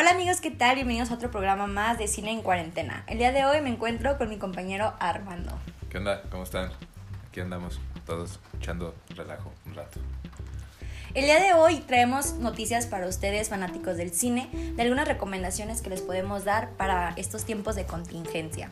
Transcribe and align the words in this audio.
Hola 0.00 0.12
amigos, 0.12 0.40
¿qué 0.40 0.50
tal? 0.50 0.76
Bienvenidos 0.76 1.10
a 1.10 1.14
otro 1.16 1.30
programa 1.30 1.66
más 1.66 1.98
de 1.98 2.08
Cine 2.08 2.30
en 2.30 2.40
Cuarentena. 2.40 3.04
El 3.06 3.18
día 3.18 3.32
de 3.32 3.44
hoy 3.44 3.60
me 3.60 3.68
encuentro 3.68 4.16
con 4.16 4.30
mi 4.30 4.38
compañero 4.38 4.94
Armando. 4.98 5.52
¿Qué 5.90 5.98
onda? 5.98 6.22
¿Cómo 6.30 6.44
están? 6.44 6.70
Aquí 7.28 7.40
andamos 7.40 7.78
todos 8.06 8.40
echando 8.58 8.94
relajo 9.14 9.52
un 9.66 9.74
rato. 9.74 10.00
El 11.12 11.24
día 11.24 11.40
de 11.40 11.54
hoy 11.54 11.80
traemos 11.80 12.34
noticias 12.34 12.86
para 12.86 13.08
ustedes 13.08 13.48
fanáticos 13.48 13.96
del 13.96 14.12
cine, 14.12 14.48
de 14.76 14.82
algunas 14.82 15.08
recomendaciones 15.08 15.82
que 15.82 15.90
les 15.90 16.02
podemos 16.02 16.44
dar 16.44 16.70
para 16.76 17.14
estos 17.16 17.44
tiempos 17.44 17.74
de 17.74 17.84
contingencia. 17.84 18.70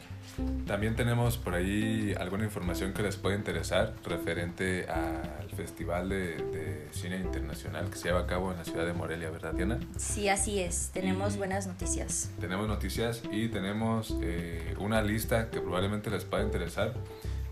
También 0.64 0.94
tenemos 0.94 1.36
por 1.36 1.56
ahí 1.56 2.14
alguna 2.16 2.44
información 2.44 2.92
que 2.92 3.02
les 3.02 3.16
puede 3.16 3.34
interesar 3.34 3.92
referente 4.04 4.86
al 4.88 5.50
Festival 5.56 6.10
de, 6.10 6.86
Cine 6.92 7.16
Internacional 7.16 7.90
que 7.90 7.96
se 7.96 8.04
lleva 8.04 8.20
a 8.20 8.26
cabo 8.28 8.52
en 8.52 8.58
la 8.58 8.64
ciudad 8.64 8.86
de 8.86 8.92
Morelia, 8.92 9.30
¿verdad, 9.30 9.54
Diana? 9.54 9.80
Sí, 9.96 10.28
así 10.28 10.60
es. 10.60 10.90
Tenemos 10.92 11.36
buenas 11.38 11.66
noticias. 11.66 12.30
Tenemos 12.40 12.68
noticias 12.68 13.20
y 13.32 13.48
tenemos 13.48 14.16
eh, 14.22 14.76
una 14.78 15.02
lista 15.02 15.50
que 15.50 15.60
probablemente 15.60 16.08
les 16.08 16.24
pueda 16.24 16.44
interesar 16.44 16.94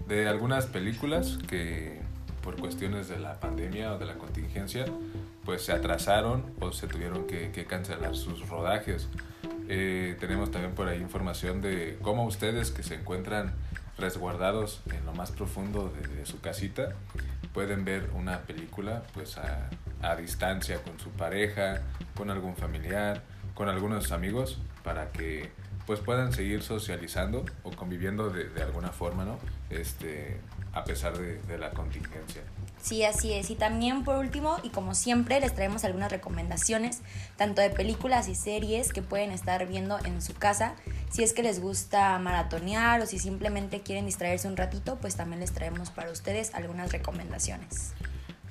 de 0.07 0.29
algunas 0.29 0.67
películas 0.67 1.41
que 1.49 2.06
por 2.47 2.55
cuestiones 2.61 3.09
de 3.09 3.19
la 3.19 3.41
pandemia 3.41 3.93
o 3.93 3.99
de 3.99 4.07
la 4.07 4.15
contingencia, 4.19 4.85
pues 5.45 5.63
se 5.63 5.73
atrasaron 5.73 6.45
o 6.61 6.71
se 6.71 6.87
tuvieron 6.87 7.27
que, 7.27 7.67
cancelar 7.69 8.15
sus 8.15 8.49
rodajes. 8.49 9.09
Eh, 9.69 10.17
tenemos 10.21 10.53
también 10.53 10.73
por 10.73 10.87
ahí 10.87 11.01
información 11.01 11.61
de 11.61 11.99
cómo 12.03 12.25
ustedes 12.25 12.71
que 12.71 12.85
se 12.85 12.95
encuentran 12.95 13.53
resguardados 13.99 14.81
en 14.93 15.05
lo 15.05 15.13
más 15.13 15.33
profundo 15.33 15.93
de, 15.93 16.25
su 16.25 16.41
casita 16.41 16.95
pueden 17.53 17.85
ver 17.85 18.11
una 18.15 18.43
película 18.43 19.03
pues 19.13 19.39
a, 19.39 19.69
a, 20.01 20.15
distancia 20.15 20.81
con 20.85 21.01
su 21.01 21.11
pareja, 21.11 21.83
con 22.15 22.31
algún 22.31 22.55
familiar, 22.55 23.25
con 23.55 23.69
algunos 23.69 24.13
amigos 24.13 24.61
para 24.85 25.11
que 25.11 25.51
pues 25.85 25.99
puedan 25.99 26.33
seguir 26.33 26.63
socializando 26.63 27.45
o 27.65 27.73
conviviendo 27.73 28.31
de, 28.31 28.49
de 28.51 28.63
alguna 28.63 28.91
forma, 28.91 29.25
¿no? 29.25 29.41
Este, 29.69 30.39
a 30.77 30.85
pesar 30.85 31.17
de, 31.17 31.39
de, 31.39 31.57
la 31.57 31.71
contingencia. 31.71 32.43
Sí, 32.83 33.03
así 33.03 33.33
es. 33.33 33.51
Y 33.51 33.55
también 33.55 34.05
por 34.05 34.17
último, 34.17 34.59
y 34.63 34.69
como 34.69 34.95
siempre, 34.95 35.41
les 35.41 35.55
traemos 35.55 35.85
algunas 35.85 36.13
recomendaciones, 36.13 37.01
tanto 37.37 37.63
de 37.63 37.71
películas 37.71 38.29
y 38.29 38.35
series 38.35 38.93
que 38.93 39.01
pueden 39.01 39.31
estar 39.31 39.67
viendo 39.67 39.99
en 40.05 40.21
su 40.21 40.35
casa. 40.35 40.75
Si 41.11 41.23
es 41.23 41.33
que 41.33 41.43
les 41.43 41.61
gusta 41.61 42.19
maratonear 42.19 43.01
o 43.01 43.07
si 43.07 43.19
simplemente 43.19 43.81
quieren 43.81 44.05
distraerse 44.05 44.49
un 44.49 44.57
ratito, 44.59 44.99
pues 45.01 45.17
también 45.17 45.41
les 45.41 45.53
traemos 45.53 45.89
para 45.89 46.11
ustedes 46.11 46.55
algunas 46.55 46.93
recomendaciones. 46.93 47.95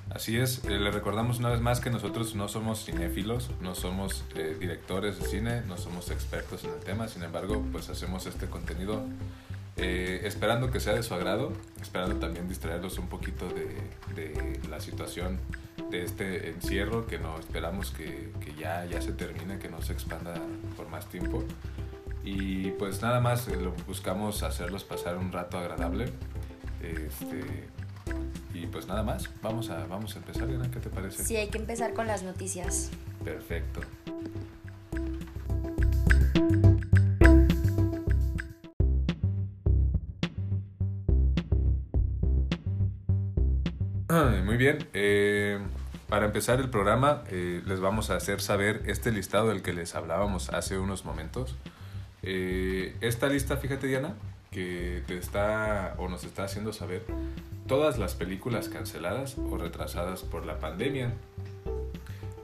Así 0.09 0.37
es, 0.37 0.63
eh, 0.63 0.79
le 0.79 0.91
recordamos 0.91 1.39
una 1.39 1.49
vez 1.49 1.61
más 1.61 1.79
que 1.79 1.91
nosotros 1.91 2.33
no 2.33 2.47
somos 2.47 2.85
cinéfilos, 2.85 3.51
no 3.61 3.75
somos 3.75 4.23
eh, 4.35 4.55
directores 4.59 5.19
de 5.19 5.27
cine, 5.27 5.61
no 5.67 5.77
somos 5.77 6.09
expertos 6.09 6.63
en 6.63 6.71
el 6.71 6.79
tema, 6.79 7.07
sin 7.07 7.23
embargo, 7.23 7.63
pues 7.71 7.89
hacemos 7.89 8.25
este 8.25 8.47
contenido 8.47 9.03
eh, 9.77 10.21
esperando 10.23 10.71
que 10.71 10.79
sea 10.79 10.93
de 10.93 11.03
su 11.03 11.13
agrado, 11.13 11.51
esperando 11.81 12.15
también 12.15 12.47
distraerlos 12.47 12.97
un 12.97 13.07
poquito 13.07 13.47
de, 13.49 14.59
la 14.69 14.79
situación 14.79 15.39
de 15.91 16.03
este 16.03 16.49
encierro 16.49 17.05
que 17.05 17.19
no 17.19 17.37
esperamos 17.37 17.91
que, 17.91 18.31
ya, 18.57 18.85
ya 18.85 19.01
se 19.01 19.11
termine, 19.11 19.59
que 19.59 19.69
no 19.69 19.81
se 19.81 19.93
expanda 19.93 20.33
por 20.77 20.87
más 20.89 21.07
tiempo. 21.07 21.43
Y 22.23 22.71
pues 22.71 23.01
nada 23.01 23.19
más 23.19 23.47
eh, 23.49 23.57
buscamos 23.85 24.43
hacerlos 24.43 24.83
pasar 24.83 25.17
un 25.17 25.31
rato 25.31 25.57
agradable. 25.57 26.05
Este, 26.81 27.67
y 28.53 28.67
pues 28.67 28.87
nada 28.87 29.03
más, 29.03 29.29
vamos 29.41 29.69
a, 29.69 29.85
vamos 29.87 30.15
a 30.15 30.19
empezar, 30.19 30.47
¿qué 30.71 30.79
te 30.79 30.89
parece? 30.89 31.23
Sí, 31.23 31.35
hay 31.35 31.49
que 31.49 31.57
empezar 31.57 31.93
con 31.93 32.07
las 32.07 32.23
noticias. 32.23 32.91
Perfecto. 33.23 33.81
Muy 44.15 44.55
bien, 44.55 44.87
eh, 44.93 45.59
para 46.07 46.25
empezar 46.27 46.61
el 46.61 46.69
programa 46.69 47.23
eh, 47.27 47.61
les 47.65 47.81
vamos 47.81 48.09
a 48.09 48.15
hacer 48.15 48.39
saber 48.39 48.83
este 48.85 49.11
listado 49.11 49.49
del 49.49 49.61
que 49.61 49.73
les 49.73 49.93
hablábamos 49.93 50.47
hace 50.51 50.79
unos 50.79 51.03
momentos. 51.03 51.57
Eh, 52.23 52.95
esta 53.01 53.27
lista, 53.27 53.57
fíjate 53.57 53.87
Diana, 53.87 54.15
que 54.51 55.03
te 55.05 55.17
está 55.17 55.95
o 55.97 56.07
nos 56.07 56.23
está 56.23 56.45
haciendo 56.45 56.71
saber 56.71 57.03
todas 57.67 57.97
las 57.97 58.15
películas 58.15 58.69
canceladas 58.69 59.37
o 59.37 59.57
retrasadas 59.57 60.21
por 60.21 60.45
la 60.45 60.59
pandemia. 60.59 61.11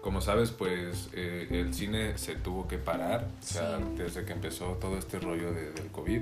Como 0.02 0.20
sabes, 0.20 0.52
pues 0.52 1.10
el 1.14 1.74
cine 1.74 2.18
se 2.18 2.36
tuvo 2.36 2.68
que 2.68 2.80
parar, 2.80 3.28
desde 3.96 4.26
que 4.26 4.34
empezó 4.34 4.74
todo 4.82 4.98
este 4.98 5.20
rollo 5.20 5.54
del 5.54 5.88
COVID. 5.94 6.22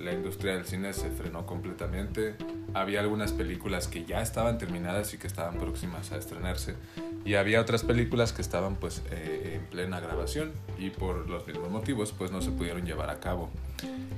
La 0.00 0.12
industria 0.12 0.54
del 0.54 0.64
cine 0.64 0.92
se 0.92 1.10
frenó 1.10 1.44
completamente 1.46 2.36
había 2.74 3.00
algunas 3.00 3.32
películas 3.32 3.86
que 3.86 4.04
ya 4.04 4.22
estaban 4.22 4.58
terminadas 4.58 5.12
y 5.14 5.18
que 5.18 5.26
estaban 5.26 5.58
próximas 5.58 6.12
a 6.12 6.16
estrenarse 6.16 6.74
y 7.24 7.34
había 7.34 7.60
otras 7.60 7.84
películas 7.84 8.32
que 8.32 8.42
estaban 8.42 8.76
pues 8.76 9.02
eh, 9.10 9.58
en 9.60 9.66
plena 9.66 10.00
grabación 10.00 10.52
y 10.78 10.90
por 10.90 11.28
los 11.28 11.46
mismos 11.46 11.70
motivos 11.70 12.12
pues 12.12 12.30
no 12.30 12.40
se 12.40 12.50
pudieron 12.50 12.84
llevar 12.84 13.10
a 13.10 13.20
cabo. 13.20 13.50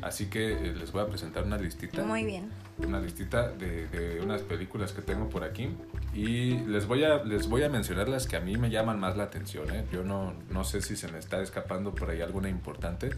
Así 0.02 0.26
que 0.26 0.52
eh, 0.52 0.74
les 0.74 0.92
voy 0.92 1.02
a 1.02 1.06
presentar 1.06 1.44
una 1.44 1.56
listita. 1.56 2.02
Muy 2.02 2.24
bien. 2.24 2.50
Una 2.78 3.00
listita 3.00 3.48
de, 3.48 3.88
de, 3.88 4.20
unas 4.20 4.42
películas 4.42 4.92
que 4.92 5.02
tengo 5.02 5.28
por 5.28 5.44
aquí 5.44 5.68
y 6.14 6.58
les 6.66 6.86
voy 6.86 7.04
a, 7.04 7.24
les 7.24 7.48
voy 7.48 7.62
a 7.62 7.68
mencionar 7.68 8.08
las 8.08 8.26
que 8.26 8.36
a 8.36 8.40
mí 8.40 8.56
me 8.56 8.70
llaman 8.70 9.00
más 9.00 9.16
la 9.16 9.24
atención. 9.24 9.70
¿eh? 9.70 9.84
Yo 9.92 10.04
no, 10.04 10.34
no 10.50 10.64
sé 10.64 10.80
si 10.80 10.96
se 10.96 11.08
me 11.08 11.18
está 11.18 11.40
escapando 11.42 11.94
por 11.94 12.10
ahí 12.10 12.20
alguna 12.20 12.48
importante, 12.48 13.10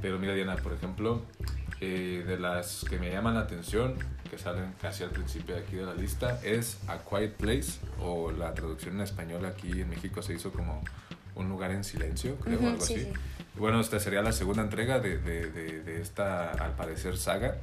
pero 0.00 0.18
mira 0.18 0.34
Diana, 0.34 0.56
por 0.56 0.72
ejemplo, 0.72 1.22
eh, 1.80 2.24
de 2.26 2.38
las 2.38 2.84
que 2.88 2.98
me 2.98 3.10
llaman 3.10 3.34
la 3.34 3.40
atención, 3.40 3.96
que 4.30 4.38
salen 4.38 4.72
casi 4.80 5.04
al 5.04 5.10
principio 5.10 5.54
de 5.54 5.62
aquí 5.62 5.76
de 5.76 5.84
la 5.84 5.94
lista, 5.94 6.40
es 6.42 6.78
A 6.88 6.98
Quiet 6.98 7.34
Place, 7.34 7.80
o 8.00 8.32
la 8.32 8.54
traducción 8.54 8.94
en 8.96 9.02
español 9.02 9.44
aquí 9.44 9.80
en 9.80 9.88
México 9.88 10.22
se 10.22 10.34
hizo 10.34 10.52
como 10.52 10.82
Un 11.34 11.50
lugar 11.50 11.70
en 11.70 11.84
silencio, 11.84 12.36
creo, 12.36 12.58
algo 12.60 12.82
así. 12.82 13.08
Bueno, 13.58 13.78
esta 13.80 14.00
sería 14.00 14.22
la 14.22 14.32
segunda 14.32 14.62
entrega 14.62 15.00
de, 15.00 15.18
de, 15.18 15.50
de, 15.50 16.00
esta, 16.00 16.50
al 16.50 16.74
parecer, 16.76 17.18
saga. 17.18 17.56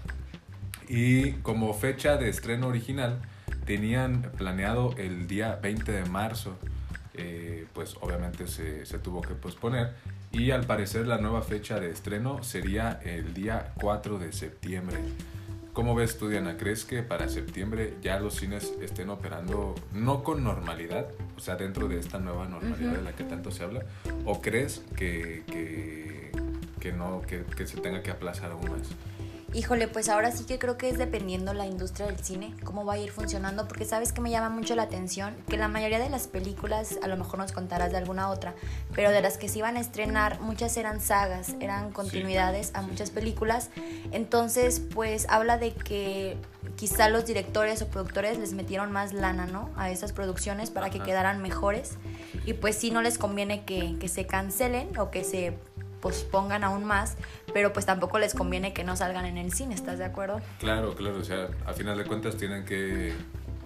Y 0.88 1.34
como 1.42 1.74
fecha 1.74 2.18
de 2.18 2.30
estreno 2.30 2.68
original, 2.68 3.20
tenían 3.66 4.32
planeado 4.38 4.94
el 4.98 5.28
día 5.28 5.60
20 5.62 5.92
de 5.92 6.06
marzo. 6.06 6.56
Eh, 7.16 7.66
pues 7.74 7.96
obviamente 8.02 8.48
se, 8.48 8.86
se, 8.86 8.98
tuvo 9.00 9.22
que 9.22 9.36
posponer 9.36 9.94
y 10.34 10.50
al 10.50 10.66
parecer 10.66 11.06
la 11.06 11.20
nueva 11.20 11.44
fecha 11.44 11.80
de 11.80 11.92
estreno 11.92 12.42
sería 12.44 13.00
el 13.04 13.36
día 13.36 13.72
4 13.76 14.18
de 14.18 14.34
septiembre. 14.34 14.98
¿Cómo 15.74 15.94
ves 15.94 16.18
tú, 16.18 16.28
Diana? 16.28 16.58
¿Crees 16.58 16.86
que 16.86 17.04
para 17.04 17.30
septiembre 17.30 17.94
ya 18.02 18.20
los 18.20 18.36
cines 18.36 18.74
estén 18.82 19.10
operando 19.10 19.76
no 19.94 20.24
con 20.24 20.44
normalidad, 20.44 21.08
o 21.38 21.40
sea, 21.40 21.56
dentro 21.56 21.88
de 21.88 22.00
esta 22.00 22.18
nueva 22.18 22.48
normalidad 22.48 22.94
de 22.94 23.02
la 23.04 23.14
que 23.14 23.24
tanto 23.24 23.52
se 23.52 23.64
habla? 23.64 23.86
¿O 24.26 24.42
crees 24.42 24.84
que, 24.96 25.44
que, 25.48 26.32
que 26.80 26.92
no, 26.92 27.22
que, 27.22 27.44
que 27.44 27.68
se 27.68 27.80
tenga 27.80 28.02
que 28.02 28.10
aplazar 28.10 28.52
aún 28.52 28.72
más? 28.72 28.90
Híjole, 29.56 29.88
pues 29.88 30.09
ahora 30.09 30.31
sí 30.31 30.46
que 30.46 30.58
creo 30.58 30.78
que 30.80 30.90
es 30.90 30.97
dependiendo 30.97 31.53
la 31.53 31.68
industria 31.68 32.08
del 32.08 32.18
cine, 32.18 32.56
cómo 32.64 32.86
va 32.86 32.94
a 32.94 32.97
ir 32.97 33.12
funcionando, 33.12 33.68
porque 33.68 33.86
sabes 33.86 34.12
que 34.12 34.19
me 34.19 34.31
llama 34.31 34.50
mucho 34.50 34.75
la 34.75 34.81
atención 34.81 35.36
que 35.47 35.58
la 35.58 35.68
mayoría 35.68 36.00
de 36.00 36.09
las 36.09 36.28
películas, 36.28 36.97
a 37.03 37.08
lo 37.08 37.18
mejor 37.18 37.38
nos 37.38 37.52
contarás 37.52 37.92
de 37.92 37.97
alguna 37.97 38.31
otra, 38.31 38.56
pero 38.96 39.12
de 39.12 39.22
las 39.22 39.38
que 39.38 39.47
se 39.47 39.59
iban 39.59 39.78
a 39.78 39.80
estrenar, 39.80 40.42
muchas 40.42 40.75
eran 40.75 41.00
sagas, 41.00 41.56
eran 41.59 41.92
continuidades 41.92 42.72
a 42.74 42.81
muchas 42.81 43.12
películas. 43.12 43.69
Entonces, 44.12 44.80
pues 44.80 45.28
habla 45.30 45.60
de 45.60 45.72
que 45.72 46.36
quizá 46.75 47.07
los 47.10 47.28
directores 47.28 47.83
o 47.83 47.88
productores 47.88 48.39
les 48.39 48.54
metieron 48.54 48.92
más 48.92 49.13
lana, 49.13 49.45
¿no? 49.45 49.69
A 49.75 49.92
esas 49.92 50.13
producciones 50.13 50.72
para 50.72 50.89
que 50.89 51.00
quedaran 51.00 51.44
mejores. 51.44 51.98
Y 52.48 52.54
pues 52.54 52.75
sí, 52.75 52.89
no 52.89 53.04
les 53.04 53.19
conviene 53.19 53.66
que, 53.66 53.98
que 54.00 54.07
se 54.07 54.25
cancelen 54.25 54.98
o 54.98 55.12
que 55.12 55.24
se 55.24 55.60
pospongan 56.04 56.66
aún 56.66 56.84
más, 56.84 57.16
pero 57.54 57.72
pues 57.72 57.86
tampoco 57.86 58.20
les 58.20 58.34
conviene 58.34 58.74
que 58.74 58.84
no 58.84 58.98
salgan 58.98 59.26
en 59.26 59.38
el 59.38 59.54
cine, 59.54 59.74
¿estás 59.74 60.00
de 60.00 60.04
acuerdo? 60.04 60.42
Claro, 60.60 60.96
claro, 60.96 61.18
o 61.18 61.24
sea, 61.24 61.48
a 61.66 61.72
final 61.72 61.98
de 61.98 62.04
cuentas 62.04 62.36
tienen 62.36 62.66
que 62.66 63.14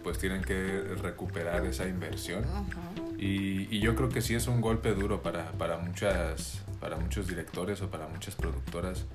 pues 0.03 0.19
tienen 0.19 0.43
que 0.43 0.83
recuperar 1.01 1.65
esa 1.65 1.87
inversión. 1.87 2.45
y, 3.17 3.75
y, 3.75 3.79
yo 3.79 3.95
creo 3.95 4.07
que 4.07 4.21
sí 4.21 4.35
es 4.35 4.47
un 4.47 4.61
golpe 4.61 4.93
duro 4.93 5.23
para, 5.23 5.51
para, 5.53 5.79
muchas, 5.79 6.61
para 6.79 6.95
muchos 6.95 7.27
directores 7.27 7.81
o 7.81 7.89
para 7.89 8.07
muchas 8.07 8.35
productoras, 8.35 9.05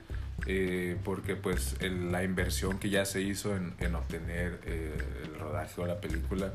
eh, 0.47 0.99
porque 1.05 1.37
pues 1.37 1.77
la 1.81 2.25
inversión 2.25 2.79
que 2.81 2.91
ya 2.91 3.05
se 3.05 3.23
hizo 3.23 3.57
en, 3.57 3.73
en 3.79 3.95
obtener 3.95 4.61
eh, 4.67 4.99
el 5.25 5.39
rodaje 5.39 5.81
o 5.81 5.87
la 5.87 6.01
película, 6.01 6.53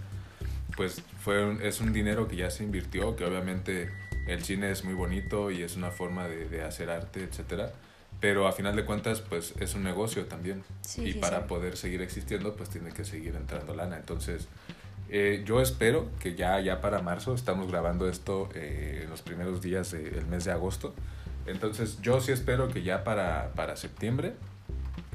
pues 0.76 1.02
fue 1.22 1.66
es 1.66 1.80
un 1.80 1.94
dinero 1.94 2.28
que 2.28 2.36
ya 2.36 2.52
se 2.52 2.64
invirtió, 2.64 3.16
que 3.16 3.24
obviamente 3.24 3.90
el 4.28 4.44
cine 4.44 4.72
es 4.72 4.84
muy 4.84 4.94
bonito 4.94 5.50
y 5.52 5.62
es 5.64 5.76
una 5.76 5.92
forma 5.92 6.28
de, 6.28 6.48
de 6.50 6.64
hacer 6.64 6.90
arte, 6.90 7.24
etcétera. 7.24 7.72
Pero 8.20 8.48
a 8.48 8.52
final 8.52 8.76
de 8.76 8.84
cuentas, 8.84 9.22
pues 9.22 9.54
es 9.60 9.76
un 9.76 9.84
negocio 9.84 10.26
también. 10.26 10.64
y 10.98 11.14
para 11.22 11.46
poder 11.48 11.78
seguir 11.78 12.02
existiendo, 12.02 12.56
pues 12.56 12.70
tiene 12.70 12.92
que 12.92 13.06
seguir 13.06 13.36
entrando 13.36 13.74
lana. 13.76 13.98
Entonces, 13.98 14.48
Eh, 15.10 15.44
yo 15.46 15.62
espero 15.62 16.10
que 16.20 16.36
ya, 16.36 16.60
ya 16.60 16.82
para 16.82 17.02
marzo, 17.02 17.34
estamos 17.34 17.70
grabando 17.72 18.10
esto 18.10 18.50
eh, 18.56 19.02
en 19.04 19.10
los 19.10 19.22
primeros 19.22 19.62
días 19.62 19.92
del 19.92 20.26
mes 20.28 20.44
de 20.44 20.52
agosto, 20.52 20.94
entonces 21.46 22.02
yo 22.02 22.20
sí 22.20 22.34
espero 22.34 22.68
que 22.68 22.84
ya 22.84 23.06
para, 23.06 23.54
para 23.56 23.78
septiembre 23.78 24.34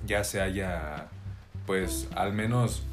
ya 0.06 0.25
se 0.25 0.41
haya, 0.41 1.08
pues 1.67 2.08
al 2.17 2.32
menos 2.32 2.85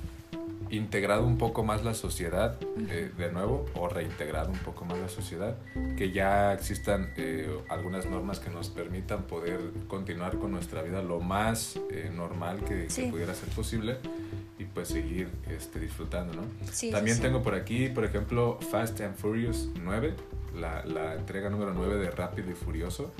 integrado 0.71 1.25
un 1.25 1.37
poco 1.37 1.63
más 1.63 1.83
la 1.83 1.93
sociedad 1.93 2.57
eh, 2.89 3.11
de 3.17 3.31
nuevo 3.31 3.65
o 3.73 3.89
reintegrado 3.89 4.51
un 4.51 4.59
poco 4.59 4.85
más 4.85 4.97
la 4.99 5.09
sociedad, 5.09 5.57
que 5.97 6.11
ya 6.11 6.53
existan 6.53 7.11
eh, 7.17 7.49
algunas 7.69 8.05
normas 8.05 8.39
que 8.39 8.49
nos 8.49 8.69
permitan 8.69 9.23
poder 9.23 9.59
continuar 9.87 10.37
con 10.37 10.51
nuestra 10.51 10.81
vida 10.81 11.01
lo 11.01 11.19
más 11.19 11.79
eh, 11.91 12.11
normal 12.13 12.63
que, 12.63 12.87
pudiera 13.09 13.33
ser 13.33 13.49
posible 13.49 13.97
y 14.57 14.65
pues 14.65 14.89
seguir 14.89 15.29
este, 15.49 15.79
disfrutando, 15.79 16.33
¿no? 16.33 16.43
También 16.91 17.19
tengo 17.19 17.41
por 17.41 17.55
aquí, 17.55 17.89
por 17.89 18.05
ejemplo, 18.05 18.59
Fast 18.71 19.01
and 19.01 19.15
Furious 19.15 19.69
9, 19.81 20.13
la, 20.55 20.85
la 20.85 21.15
entrega 21.15 21.49
número 21.49 21.73
9 21.73 21.95
de 21.95 22.11
Rápido 22.11 22.51
y 22.51 22.55
Furioso. 22.55 23.13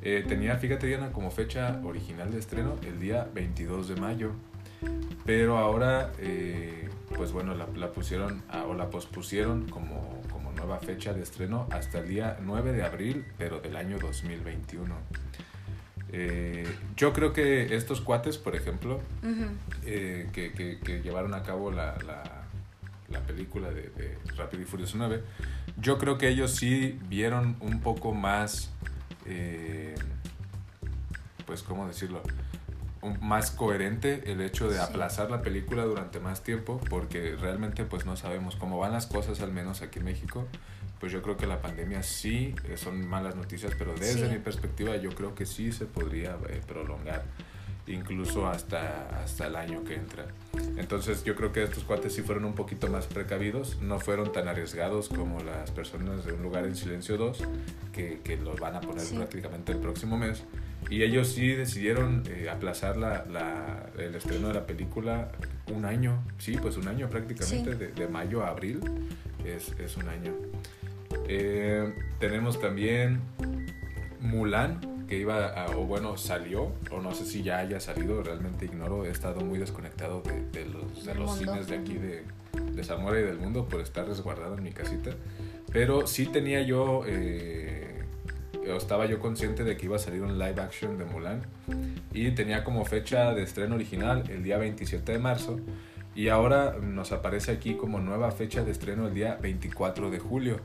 tenía, 0.00 0.56
fíjate 0.56 0.86
Diana, 0.86 1.12
como 1.12 1.30
fecha 1.30 1.80
original 1.84 2.32
de 2.32 2.38
estreno 2.38 2.76
el 2.82 2.98
día 2.98 3.28
22 3.34 3.88
de 3.88 3.96
mayo 3.96 4.32
pero 5.30 5.58
ahora, 5.58 6.10
eh, 6.18 6.88
pues 7.14 7.30
bueno, 7.30 7.54
la, 7.54 7.68
la, 7.76 7.92
pusieron 7.92 8.42
o 8.66 8.74
la 8.74 8.90
pospusieron 8.90 9.68
como, 9.68 10.20
como 10.32 10.50
nueva 10.50 10.80
fecha 10.80 11.12
de 11.12 11.22
estreno 11.22 11.68
hasta 11.70 12.00
el 12.00 12.08
día 12.08 12.38
9 12.42 12.72
de 12.72 12.82
abril, 12.82 13.24
pero 13.38 13.60
del 13.60 13.76
año 13.76 13.96
2021. 14.00 14.92
Eh, 16.10 16.66
yo 16.96 17.12
creo 17.12 17.32
que 17.32 17.76
estos 17.76 18.00
cuates, 18.00 18.38
por 18.38 18.56
ejemplo, 18.56 19.00
eh, 19.84 20.28
que, 20.32 20.50
que, 20.50 21.00
llevaron 21.00 21.32
a 21.34 21.44
cabo 21.44 21.70
la, 21.70 21.96
la, 22.04 22.24
la 23.08 23.20
película 23.20 23.70
de, 23.70 23.82
de, 23.82 24.18
Rápido 24.36 24.64
y 24.64 24.66
Furioso 24.66 24.98
9, 24.98 25.22
yo 25.76 25.96
creo 25.98 26.18
que 26.18 26.26
ellos 26.26 26.56
sí 26.56 26.98
vieron 27.08 27.54
un 27.60 27.78
poco 27.82 28.14
más, 28.14 28.72
pues, 31.46 31.62
¿cómo 31.62 31.86
decirlo? 31.86 32.20
Más 33.20 33.50
coherente 33.50 34.30
el 34.30 34.40
hecho 34.40 34.68
de 34.68 34.78
aplazar 34.78 35.30
la 35.30 35.42
película 35.42 35.84
durante 35.84 36.20
más 36.20 36.42
tiempo 36.42 36.80
porque 36.90 37.36
realmente 37.36 37.84
pues 37.84 38.04
no 38.04 38.16
sabemos 38.16 38.56
cómo 38.56 38.78
van 38.78 38.92
las 38.92 39.06
cosas 39.06 39.40
al 39.40 39.52
menos 39.52 39.80
aquí 39.80 40.00
en 40.00 40.04
México 40.04 40.46
pues 40.98 41.10
yo 41.10 41.22
creo 41.22 41.38
que 41.38 41.46
la 41.46 41.62
pandemia 41.62 42.02
sí 42.02 42.54
eh, 42.68 42.76
son 42.76 43.06
malas 43.08 43.36
noticias 43.36 43.72
pero 43.78 43.94
desde 43.94 44.28
mi 44.28 44.38
perspectiva 44.38 44.96
yo 44.96 45.10
creo 45.10 45.34
que 45.34 45.46
sí 45.46 45.72
se 45.72 45.86
podría 45.86 46.36
eh, 46.48 46.60
prolongar 46.66 47.24
incluso 47.86 48.46
hasta, 48.46 49.22
hasta 49.22 49.46
el 49.46 49.56
año 49.56 49.84
que 49.84 49.94
entra. 49.94 50.26
Entonces 50.76 51.24
yo 51.24 51.34
creo 51.34 51.52
que 51.52 51.62
estos 51.64 51.84
cuates 51.84 52.14
sí 52.14 52.22
fueron 52.22 52.44
un 52.44 52.54
poquito 52.54 52.88
más 52.88 53.06
precavidos, 53.06 53.78
no 53.80 53.98
fueron 53.98 54.32
tan 54.32 54.48
arriesgados 54.48 55.08
como 55.08 55.40
las 55.40 55.70
personas 55.70 56.24
de 56.24 56.32
Un 56.32 56.42
lugar 56.42 56.64
en 56.64 56.76
silencio 56.76 57.16
2, 57.16 57.42
que, 57.92 58.20
que 58.22 58.36
los 58.36 58.58
van 58.60 58.76
a 58.76 58.80
poner 58.80 59.06
prácticamente 59.08 59.72
el 59.72 59.78
próximo 59.78 60.16
mes. 60.16 60.44
Y 60.88 61.02
ellos 61.02 61.28
sí 61.28 61.48
decidieron 61.48 62.24
eh, 62.28 62.48
aplazar 62.50 62.96
la, 62.96 63.24
la, 63.26 63.90
el 63.98 64.14
estreno 64.14 64.48
de 64.48 64.54
la 64.54 64.66
película 64.66 65.30
un 65.72 65.84
año, 65.84 66.22
sí, 66.38 66.56
pues 66.60 66.76
un 66.76 66.88
año 66.88 67.08
prácticamente, 67.08 67.74
de, 67.74 67.92
de, 67.92 68.08
mayo 68.08 68.42
a 68.42 68.48
abril, 68.48 68.80
es, 69.44 69.72
es 69.78 69.96
un 69.96 70.08
año. 70.08 70.32
Eh, 71.28 71.94
tenemos 72.18 72.60
también 72.60 73.20
Mulan, 74.20 75.06
que 75.10 75.18
iba 75.18 75.48
a, 75.48 75.76
o 75.76 75.84
bueno, 75.86 76.16
salió, 76.16 76.72
o 76.90 77.00
no 77.00 77.12
sé 77.14 77.24
si 77.24 77.42
ya 77.42 77.58
haya 77.58 77.80
salido, 77.80 78.22
realmente 78.22 78.64
ignoro, 78.64 79.04
he 79.04 79.10
estado 79.10 79.40
muy 79.40 79.58
desconectado 79.58 80.22
de, 80.22 80.60
de 80.60 80.66
los, 80.66 81.04
de 81.04 81.14
los 81.16 81.36
cines 81.36 81.66
de 81.66 81.76
aquí 81.76 81.94
de, 81.94 82.22
de, 82.72 82.84
Zamora 82.84 83.18
y 83.18 83.24
del 83.24 83.38
mundo 83.38 83.66
por 83.66 83.80
estar 83.80 84.06
resguardado 84.06 84.56
en 84.56 84.62
mi 84.62 84.70
casita, 84.70 85.10
pero 85.72 86.06
sí 86.06 86.26
tenía 86.26 86.62
yo, 86.62 87.02
eh, 87.06 87.59
estaba 88.64 89.06
yo 89.06 89.18
consciente 89.18 89.64
de 89.64 89.76
que 89.76 89.86
iba 89.86 89.96
a 89.96 89.98
salir 89.98 90.22
un 90.22 90.38
live 90.38 90.60
action 90.60 90.98
de 90.98 91.04
Mulan 91.04 91.42
y 92.12 92.30
tenía 92.32 92.64
como 92.64 92.84
fecha 92.84 93.34
de 93.34 93.42
estreno 93.42 93.74
original 93.74 94.24
el 94.28 94.42
día 94.42 94.58
27 94.58 95.12
de 95.12 95.18
marzo 95.18 95.58
y 96.14 96.28
ahora 96.28 96.76
nos 96.80 97.12
aparece 97.12 97.52
aquí 97.52 97.74
como 97.74 98.00
nueva 98.00 98.30
fecha 98.30 98.64
de 98.64 98.72
estreno 98.72 99.08
el 99.08 99.14
día 99.14 99.38
24 99.40 100.10
de 100.10 100.18
julio. 100.18 100.60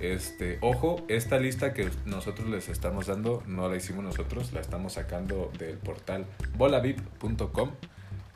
Este, 0.00 0.58
ojo, 0.60 1.04
esta 1.06 1.38
lista 1.38 1.72
que 1.72 1.88
nosotros 2.06 2.48
les 2.48 2.68
estamos 2.68 3.06
dando 3.06 3.42
no 3.46 3.68
la 3.68 3.76
hicimos 3.76 4.02
nosotros, 4.02 4.52
la 4.52 4.60
estamos 4.60 4.94
sacando 4.94 5.52
del 5.58 5.78
portal 5.78 6.26
bolavip.com 6.56 7.70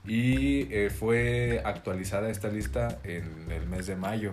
y 0.07 0.73
eh, 0.73 0.91
fue 0.91 1.61
actualizada 1.65 2.31
esta 2.31 2.49
lista 2.49 3.01
en 3.03 3.51
el 3.51 3.67
mes 3.67 3.89
de 3.89 3.97
mayo. 3.97 4.33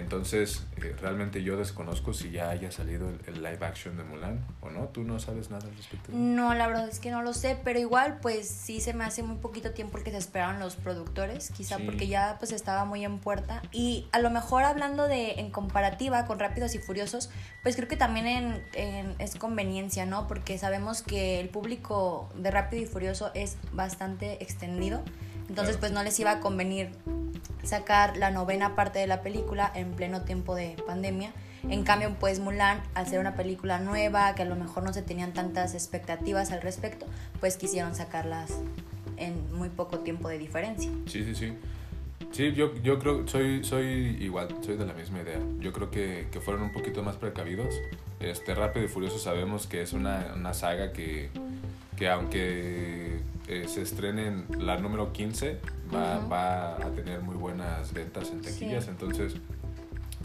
Entonces, 0.00 0.62
eh, 0.78 0.96
realmente 1.00 1.42
yo 1.42 1.58
desconozco 1.58 2.14
si 2.14 2.30
ya 2.30 2.48
haya 2.48 2.72
salido 2.72 3.10
el, 3.26 3.34
live 3.34 3.58
action 3.60 3.96
de 3.98 4.02
Mulan 4.02 4.44
o 4.60 4.70
no. 4.70 4.88
¿Tú 4.88 5.04
no 5.04 5.18
sabes 5.18 5.50
nada 5.50 5.68
al 5.68 5.76
respecto? 5.76 6.10
No, 6.12 6.54
la 6.54 6.66
verdad 6.66 6.88
es 6.88 7.00
que 7.00 7.10
no 7.10 7.22
lo 7.22 7.34
sé, 7.34 7.58
pero 7.62 7.78
igual, 7.78 8.18
pues 8.20 8.48
sí 8.48 8.80
se 8.80 8.94
me 8.94 9.04
hace 9.04 9.22
muy 9.22 9.36
poquito 9.36 9.72
tiempo 9.72 9.98
el 9.98 10.04
que 10.04 10.10
se 10.10 10.16
esperaban 10.16 10.58
los 10.58 10.76
productores, 10.76 11.50
quizá 11.50 11.78
porque 11.78 12.08
ya 12.08 12.36
pues 12.38 12.52
estaba 12.52 12.84
muy 12.86 13.04
en 13.04 13.18
puerta. 13.18 13.62
Y 13.72 14.08
a 14.12 14.18
lo 14.18 14.30
mejor 14.30 14.64
hablando 14.64 15.06
de 15.06 15.32
en 15.32 15.50
comparativa 15.50 16.24
con 16.24 16.38
Rápidos 16.38 16.74
y 16.74 16.78
Furiosos, 16.78 17.30
pues 17.62 17.76
creo 17.76 17.86
que 17.86 17.96
también 17.96 18.64
en, 18.72 19.14
es 19.18 19.36
conveniencia, 19.36 20.06
¿no? 20.06 20.26
Porque 20.26 20.56
sabemos 20.56 21.02
que 21.02 21.40
el 21.40 21.50
público 21.50 22.30
de 22.34 22.50
Rápido 22.50 22.82
y 22.82 22.86
Furioso 22.86 23.30
es 23.34 23.58
bastante 23.72 24.42
extendido. 24.42 25.02
Entonces, 25.50 25.78
pues 25.78 25.90
no 25.90 26.04
les 26.04 26.18
iba 26.20 26.30
a 26.30 26.38
convenir 26.38 26.90
sacar 27.64 28.16
la 28.16 28.30
novena 28.30 28.76
parte 28.76 29.00
de 29.00 29.08
la 29.08 29.20
película 29.20 29.70
en 29.74 29.90
pleno 29.94 30.22
tiempo 30.22 30.54
de 30.54 30.76
pandemia. 30.86 31.32
En 31.68 31.82
cambio, 31.82 32.14
pues 32.20 32.38
Mulan, 32.38 32.80
al 32.94 33.08
ser 33.08 33.18
una 33.18 33.34
película 33.34 33.80
nueva, 33.80 34.36
que 34.36 34.42
a 34.42 34.44
lo 34.44 34.54
mejor 34.54 34.84
no 34.84 34.92
se 34.92 35.02
tenían 35.02 35.32
tantas 35.32 35.74
expectativas 35.74 36.52
al 36.52 36.62
respecto, 36.62 37.04
pues 37.40 37.56
quisieron 37.56 37.96
sacarlas 37.96 38.60
en 39.16 39.52
muy 39.52 39.70
poco 39.70 39.98
tiempo 39.98 40.28
de 40.28 40.38
diferencia. 40.38 40.88
Sí, 41.06 41.24
sí, 41.24 41.34
sí. 41.34 41.52
Sí, 42.30 42.52
yo, 42.52 42.72
yo 42.76 43.00
creo, 43.00 43.26
soy, 43.26 43.64
soy 43.64 44.18
igual, 44.20 44.54
soy 44.60 44.76
de 44.76 44.86
la 44.86 44.92
misma 44.92 45.20
idea. 45.20 45.40
Yo 45.58 45.72
creo 45.72 45.90
que, 45.90 46.28
que 46.30 46.40
fueron 46.40 46.62
un 46.62 46.70
poquito 46.70 47.02
más 47.02 47.16
precavidos. 47.16 47.74
Este 48.20 48.54
Rápido 48.54 48.86
y 48.86 48.88
Furioso 48.88 49.18
sabemos 49.18 49.66
que 49.66 49.82
es 49.82 49.92
una, 49.92 50.32
una 50.36 50.54
saga 50.54 50.92
que, 50.92 51.30
que 51.96 52.08
aunque 52.08 53.19
eh, 53.50 53.66
se 53.66 53.82
estrene 53.82 54.44
la 54.60 54.78
número 54.78 55.12
15, 55.12 55.58
va, 55.92 56.20
va, 56.26 56.76
a 56.76 56.90
tener 56.94 57.20
muy 57.20 57.34
buenas 57.34 57.92
ventas 57.92 58.30
en 58.30 58.42
taquillas. 58.42 58.86
Entonces, 58.86 59.34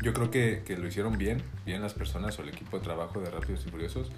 yo 0.03 0.13
creo 0.13 0.29
que, 0.29 0.61
que, 0.63 0.77
lo 0.77 0.87
hicieron 0.87 1.17
bien, 1.17 1.41
bien 1.65 1.81
las 1.81 1.95
personas 1.95 2.37
o 2.37 2.43
el 2.43 2.49
equipo 2.49 2.77
de 2.77 2.83
trabajo 2.83 3.19
de 3.19 3.31
Rápidos 3.31 3.65
y 3.65 3.71
Furiosos. 3.71 4.11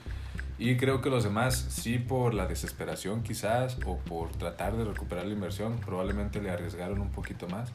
Y 0.60 0.76
creo 0.76 1.00
que 1.00 1.10
los 1.10 1.24
demás, 1.24 1.56
sí 1.70 2.00
por 2.00 2.34
la 2.34 2.48
desesperación 2.48 3.24
quizás 3.24 3.78
o 3.86 3.98
por 3.98 4.32
tratar 4.32 4.76
de 4.76 4.84
recuperar 4.84 5.26
la 5.26 5.34
inversión, 5.34 5.78
probablemente 5.78 6.42
le 6.42 6.50
arriesgaron 6.50 7.00
un 7.00 7.12
poquito 7.12 7.48
más. 7.48 7.72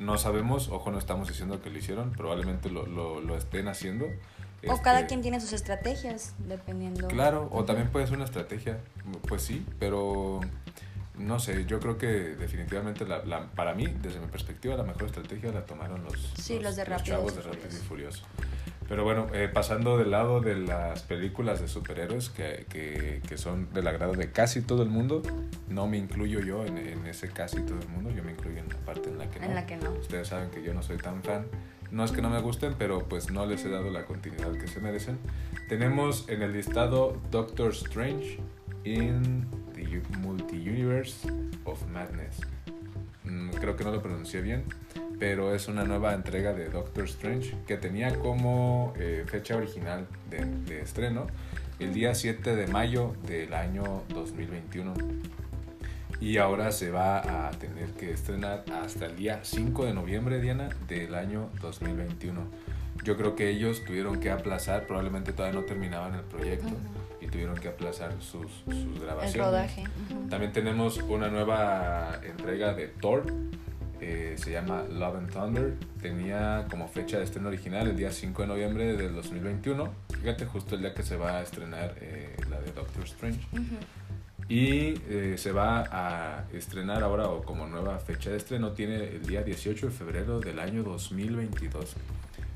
No 0.00 0.18
sabemos, 0.18 0.68
ojo, 0.68 0.90
no 0.90 0.98
estamos 0.98 1.28
diciendo 1.28 1.62
que 1.62 1.70
lo 1.70 1.78
hicieron, 1.78 2.10
probablemente 2.10 2.70
lo, 2.70 2.86
lo, 2.86 3.20
lo 3.20 3.36
estén 3.36 3.68
haciendo. 3.68 4.06
O 4.68 4.82
cada 4.82 4.98
este, 4.98 5.08
quien 5.10 5.22
tiene 5.22 5.40
sus 5.40 5.52
estrategias, 5.52 6.34
dependiendo. 6.38 7.06
Claro, 7.06 7.48
o 7.52 7.64
también 7.64 7.88
puede 7.88 8.06
ser 8.06 8.16
una 8.16 8.24
estrategia, 8.24 8.80
pues 9.28 9.42
sí, 9.42 9.64
pero 9.78 10.40
no 11.22 11.38
sé, 11.38 11.64
yo 11.66 11.80
creo 11.80 11.98
que 11.98 12.06
definitivamente 12.06 13.06
la, 13.06 13.24
la, 13.24 13.46
para 13.46 13.74
mí, 13.74 13.86
desde 14.02 14.20
mi 14.20 14.26
perspectiva, 14.26 14.76
la 14.76 14.82
mejor 14.82 15.04
estrategia 15.04 15.52
la 15.52 15.64
tomaron 15.64 16.02
los, 16.04 16.14
sí, 16.36 16.58
los, 16.60 16.76
de 16.76 16.84
chavos 17.02 17.34
de 17.36 17.42
Rápido 17.42 17.68
y 17.70 17.86
Furioso. 17.86 18.24
Pero 18.88 19.04
bueno, 19.04 19.28
eh, 19.32 19.48
pasando 19.48 19.96
del 19.96 20.10
lado 20.10 20.40
de 20.40 20.56
las 20.56 21.02
películas 21.02 21.60
de 21.60 21.68
superhéroes 21.68 22.28
que, 22.28 22.66
que, 22.68 23.22
que, 23.26 23.38
son 23.38 23.72
del 23.72 23.86
agrado 23.86 24.12
de 24.12 24.32
casi 24.32 24.60
todo 24.60 24.82
el 24.82 24.90
mundo, 24.90 25.22
no 25.68 25.86
me 25.86 25.96
incluyo 25.96 26.40
yo 26.40 26.66
en, 26.66 26.76
en, 26.76 27.06
ese 27.06 27.28
casi 27.28 27.62
todo 27.62 27.78
el 27.78 27.88
mundo, 27.88 28.10
yo 28.10 28.22
me 28.22 28.32
incluyo 28.32 28.58
en 28.58 28.68
la 28.68 28.76
parte 28.78 29.08
en 29.08 29.18
la 29.18 29.30
que 29.30 29.40
no. 29.40 29.46
En 29.46 29.54
la 29.54 29.66
que 29.66 29.76
no. 29.76 29.92
Ustedes 29.92 30.28
saben 30.28 30.50
que 30.50 30.62
yo 30.62 30.74
no 30.74 30.82
soy 30.82 30.98
tan 30.98 31.22
fan. 31.22 31.46
No 31.90 32.04
es 32.04 32.12
que 32.12 32.22
no 32.22 32.30
me 32.30 32.40
gusten, 32.40 32.74
pero 32.78 33.06
pues 33.06 33.30
no 33.30 33.46
les 33.46 33.64
he 33.64 33.68
dado 33.68 33.90
la 33.90 34.04
continuidad 34.04 34.52
que 34.52 34.66
se 34.66 34.80
merecen. 34.80 35.18
Tenemos 35.68 36.28
en 36.28 36.42
el 36.42 36.52
listado 36.52 37.20
Doctor 37.30 37.70
Strange 37.72 38.40
in 38.84 39.46
Multi-Universe 40.18 41.28
of 41.64 41.84
Madness. 41.88 42.40
Mm, 43.24 43.50
creo 43.50 43.76
que 43.76 43.84
no 43.84 43.92
lo 43.92 44.02
pronuncié 44.02 44.40
bien, 44.40 44.64
pero 45.18 45.54
es 45.54 45.68
una 45.68 45.84
nueva 45.84 46.14
entrega 46.14 46.52
de 46.52 46.68
Doctor 46.68 47.04
Strange 47.04 47.54
que 47.66 47.76
tenía 47.76 48.18
como 48.18 48.92
eh, 48.98 49.24
fecha 49.26 49.56
original 49.56 50.06
de, 50.30 50.80
estreno 50.80 51.26
el 51.78 51.94
día 51.94 52.14
7 52.14 52.56
de 52.56 52.66
mayo 52.66 53.14
del 53.26 53.54
año 53.54 54.02
2021 54.08 54.94
y 56.20 56.36
ahora 56.38 56.70
se 56.72 56.90
va 56.90 57.48
a 57.48 57.50
tener 57.52 57.90
que 57.90 58.12
estrenar 58.12 58.64
hasta 58.72 59.06
el 59.06 59.16
día 59.16 59.40
5 59.42 59.86
de 59.86 59.94
noviembre, 59.94 60.40
Diana, 60.40 60.68
del 60.86 61.14
año 61.14 61.50
2021. 61.60 62.40
Yo 63.04 63.16
creo 63.16 63.34
que 63.34 63.48
ellos 63.48 63.84
tuvieron 63.84 64.20
que 64.20 64.30
aplazar, 64.30 64.86
probablemente 64.86 65.32
todavía 65.32 65.60
no 65.60 65.66
terminaban 65.66 66.14
el 66.14 66.22
proyecto 66.22 66.70
tuvieron 67.32 67.56
que 67.56 67.68
aplazar 67.68 68.12
sus, 68.20 68.46
sus 68.66 69.00
grabaciones. 69.00 69.34
El 69.34 69.40
rodaje. 69.40 69.84
También 70.30 70.52
tenemos 70.52 70.98
una 70.98 71.28
nueva 71.28 72.20
entrega 72.22 72.74
de 72.74 72.88
Thor, 72.88 73.24
eh, 74.02 74.34
se 74.36 74.50
llama 74.50 74.82
Love 74.90 75.16
and 75.16 75.32
Thunder. 75.32 75.74
Tenía 76.00 76.66
como 76.68 76.88
fecha 76.88 77.18
de 77.18 77.24
estreno 77.24 77.48
original 77.48 77.86
el 77.86 77.96
día 77.96 78.10
5 78.10 78.42
de 78.42 78.48
noviembre 78.48 78.96
del 78.96 79.14
2021. 79.14 79.92
Fíjate, 80.20 80.44
justo 80.44 80.74
el 80.74 80.80
día 80.80 80.92
que 80.92 81.04
se 81.04 81.16
va 81.16 81.38
a 81.38 81.42
estrenar 81.42 81.94
eh, 82.00 82.34
la 82.50 82.60
de 82.60 82.72
Doctor 82.72 83.04
Strange. 83.04 83.40
Y 84.48 84.94
eh, 85.08 85.36
se 85.38 85.52
va 85.52 85.84
a 85.90 86.44
estrenar 86.52 87.04
ahora 87.04 87.28
o 87.28 87.44
como 87.44 87.68
nueva 87.68 87.98
fecha 88.00 88.30
de 88.30 88.38
estreno 88.38 88.72
tiene 88.72 88.96
el 88.96 89.24
día 89.24 89.44
18 89.44 89.86
de 89.86 89.92
febrero 89.92 90.40
del 90.40 90.58
año 90.58 90.82
2022. 90.82 91.94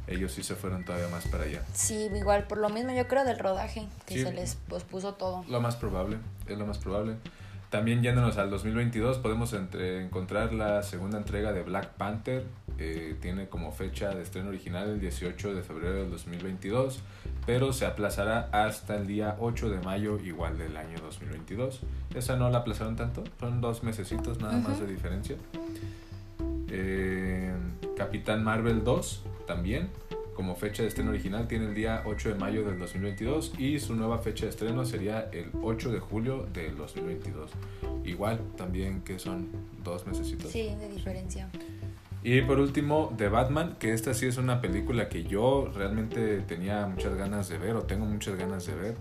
Ellos 0.06 0.32
sí 0.32 0.42
se 0.42 0.54
fueron 0.54 0.84
todavía 0.84 1.08
más 1.08 1.26
para 1.26 1.44
allá. 1.44 1.62
Sí, 1.72 2.08
igual 2.14 2.46
por 2.46 2.58
lo 2.58 2.68
mismo 2.68 2.92
yo 2.92 3.08
creo 3.08 3.24
del 3.24 3.38
rodaje, 3.38 3.88
que 4.06 4.22
se 4.22 4.32
les 4.32 4.54
pospuso 4.54 5.14
todo. 5.14 5.44
Lo 5.48 5.60
más 5.60 5.76
probable, 5.76 6.18
es 6.46 6.56
lo 6.56 6.66
más 6.66 6.78
probable. 6.78 7.16
También 7.70 8.00
yéndonos 8.02 8.38
al 8.38 8.48
2022 8.48 9.18
podemos 9.18 9.52
entre, 9.52 10.04
encontrar 10.04 10.52
la 10.52 10.84
segunda 10.84 11.18
entrega 11.18 11.52
de 11.52 11.62
Black 11.62 11.90
Panther. 11.94 12.44
Eh, 12.78 13.16
tiene 13.20 13.48
como 13.48 13.72
fecha 13.72 14.10
de 14.10 14.22
estreno 14.22 14.50
original 14.50 14.88
el 14.88 15.00
18 15.00 15.54
de 15.54 15.62
febrero 15.62 15.94
del 15.94 16.10
2022, 16.10 17.00
pero 17.44 17.72
se 17.72 17.86
aplazará 17.86 18.48
hasta 18.52 18.96
el 18.96 19.06
día 19.06 19.36
8 19.40 19.70
de 19.70 19.80
mayo 19.80 20.18
igual 20.20 20.58
del 20.58 20.76
año 20.76 20.98
2022. 21.02 21.80
Esa 22.14 22.36
no 22.36 22.48
la 22.50 22.58
aplazaron 22.58 22.94
tanto, 22.94 23.24
son 23.40 23.60
dos 23.60 23.82
mesecitos 23.82 24.40
nada 24.40 24.58
más 24.58 24.78
de 24.78 24.86
diferencia. 24.86 25.36
Eh, 26.68 27.52
Capitán 27.96 28.44
Marvel 28.44 28.84
2 28.84 29.24
también 29.46 29.88
como 30.36 30.54
fecha 30.54 30.82
de 30.82 30.88
estreno 30.88 31.10
original 31.10 31.48
tiene 31.48 31.64
el 31.64 31.74
día 31.74 32.02
8 32.04 32.28
de 32.28 32.34
mayo 32.34 32.62
del 32.62 32.78
2022 32.78 33.54
y 33.58 33.80
su 33.80 33.96
nueva 33.96 34.18
fecha 34.18 34.44
de 34.44 34.50
estreno 34.50 34.84
sería 34.84 35.30
el 35.32 35.50
8 35.62 35.90
de 35.90 35.98
julio 35.98 36.46
del 36.52 36.76
2022. 36.76 37.50
Igual 38.04 38.40
también 38.54 39.00
que 39.00 39.18
son 39.18 39.48
dos 39.82 40.06
meses. 40.06 40.36
Sí, 40.50 40.74
de 40.78 40.88
diferencia. 40.90 41.48
Y 42.22 42.42
por 42.42 42.58
último, 42.58 43.14
The 43.16 43.28
Batman, 43.28 43.76
que 43.78 43.92
esta 43.92 44.12
sí 44.12 44.26
es 44.26 44.36
una 44.36 44.60
película 44.60 45.08
que 45.08 45.24
yo 45.24 45.72
realmente 45.74 46.40
tenía 46.40 46.86
muchas 46.86 47.14
ganas 47.14 47.48
de 47.48 47.56
ver 47.56 47.76
o 47.76 47.84
tengo 47.84 48.04
muchas 48.04 48.36
ganas 48.36 48.66
de 48.66 48.74
ver. 48.74 48.96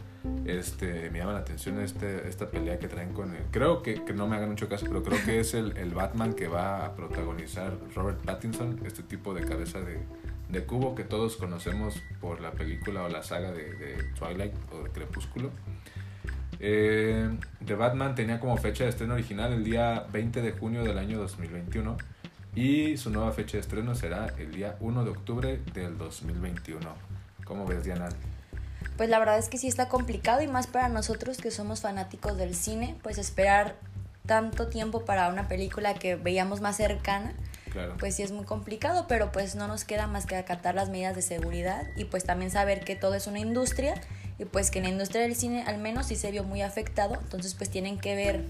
Este, 0.45 1.09
me 1.09 1.19
llama 1.19 1.33
la 1.33 1.39
atención 1.39 1.79
este, 1.81 2.29
esta 2.29 2.49
pelea 2.49 2.79
que 2.79 2.87
traen 2.87 3.13
con 3.13 3.35
él. 3.35 3.43
Creo 3.51 3.81
que, 3.81 4.05
que, 4.05 4.13
no 4.13 4.27
me 4.27 4.37
hagan 4.37 4.49
mucho 4.49 4.69
caso, 4.69 4.85
pero 4.87 5.03
creo 5.03 5.17
que 5.25 5.39
es 5.39 5.53
el, 5.53 5.75
el 5.77 5.93
Batman 5.93 6.33
que 6.33 6.47
va 6.47 6.85
a 6.85 6.95
protagonizar 6.95 7.77
Robert 7.93 8.23
Pattinson, 8.23 8.79
este 8.85 9.03
tipo 9.03 9.33
de 9.33 9.43
cabeza 9.43 9.81
de, 9.81 9.99
de 10.55 10.65
cubo 10.65 10.95
que 10.95 11.03
todos 11.03 11.35
conocemos 11.35 12.01
por 12.21 12.41
la 12.41 12.51
película 12.51 13.03
o 13.03 13.09
la 13.09 13.21
saga 13.23 13.51
de, 13.51 14.11
Twilight 14.17 14.53
o 14.71 14.83
de 14.83 14.89
Crepúsculo. 14.89 15.51
Eh, 16.59 17.29
The 17.65 17.75
Batman 17.75 18.15
tenía 18.15 18.39
como 18.39 18.57
fecha 18.57 18.85
de 18.85 18.89
estreno 18.89 19.15
original 19.15 19.51
el 19.51 19.63
día 19.63 20.07
20 20.11 20.41
de 20.41 20.51
junio 20.53 20.83
del 20.83 20.97
año 20.97 21.19
2021 21.19 21.97
y 22.55 22.95
su 22.95 23.09
nueva 23.09 23.33
fecha 23.33 23.57
de 23.57 23.61
estreno 23.61 23.93
será 23.95 24.33
el 24.37 24.53
día 24.53 24.77
1 24.79 25.03
de 25.03 25.09
octubre 25.09 25.59
del 25.73 25.97
2021. 25.97 26.79
¿Cómo 27.43 27.65
ves, 27.65 27.83
Diana? 27.83 28.07
Pues 28.95 29.09
la 29.09 29.19
verdad 29.19 29.37
es 29.37 29.49
que 29.49 29.57
sí 29.57 29.67
está 29.67 29.89
complicado 29.89 30.41
y 30.41 30.47
más 30.47 30.67
para 30.67 30.87
nosotros 30.87 31.37
que 31.37 31.51
somos 31.51 31.81
fanáticos 31.81 32.37
del 32.37 32.55
cine, 32.55 32.95
pues 33.03 33.17
esperar 33.17 33.75
tanto 34.25 34.67
tiempo 34.67 35.03
para 35.03 35.27
una 35.27 35.49
película 35.49 35.93
que 35.95 36.15
veíamos 36.15 36.61
más 36.61 36.77
cercana 36.77 37.33
pues 37.99 38.15
sí 38.15 38.23
es 38.23 38.31
muy 38.31 38.45
complicado, 38.45 39.05
pero 39.07 39.31
pues 39.31 39.55
no 39.55 39.67
nos 39.67 39.83
queda 39.85 40.07
más 40.07 40.25
que 40.25 40.35
acatar 40.35 40.75
las 40.75 40.89
medidas 40.89 41.15
de 41.15 41.21
seguridad 41.21 41.87
y 41.95 42.05
pues 42.05 42.23
también 42.23 42.51
saber 42.51 42.83
que 42.83 42.95
todo 42.95 43.15
es 43.15 43.27
una 43.27 43.39
industria 43.39 43.95
y 44.37 44.45
pues 44.45 44.71
que 44.71 44.79
en 44.79 44.85
la 44.85 44.91
industria 44.91 45.21
del 45.21 45.35
cine 45.35 45.63
al 45.63 45.77
menos 45.77 46.07
sí 46.07 46.15
se 46.15 46.31
vio 46.31 46.43
muy 46.43 46.61
afectado, 46.61 47.17
entonces 47.21 47.53
pues 47.53 47.69
tienen 47.69 47.97
que 47.97 48.15
ver 48.15 48.45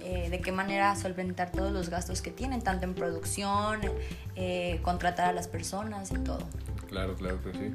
eh, 0.00 0.30
de 0.30 0.40
qué 0.40 0.52
manera 0.52 0.94
solventar 0.94 1.50
todos 1.50 1.72
los 1.72 1.88
gastos 1.90 2.22
que 2.22 2.30
tienen, 2.30 2.62
tanto 2.62 2.84
en 2.84 2.94
producción, 2.94 3.80
eh, 4.36 4.78
contratar 4.82 5.26
a 5.26 5.32
las 5.32 5.48
personas 5.48 6.12
y 6.12 6.18
todo. 6.18 6.46
Claro, 6.88 7.16
claro 7.16 7.42
que 7.42 7.52
sí. 7.52 7.74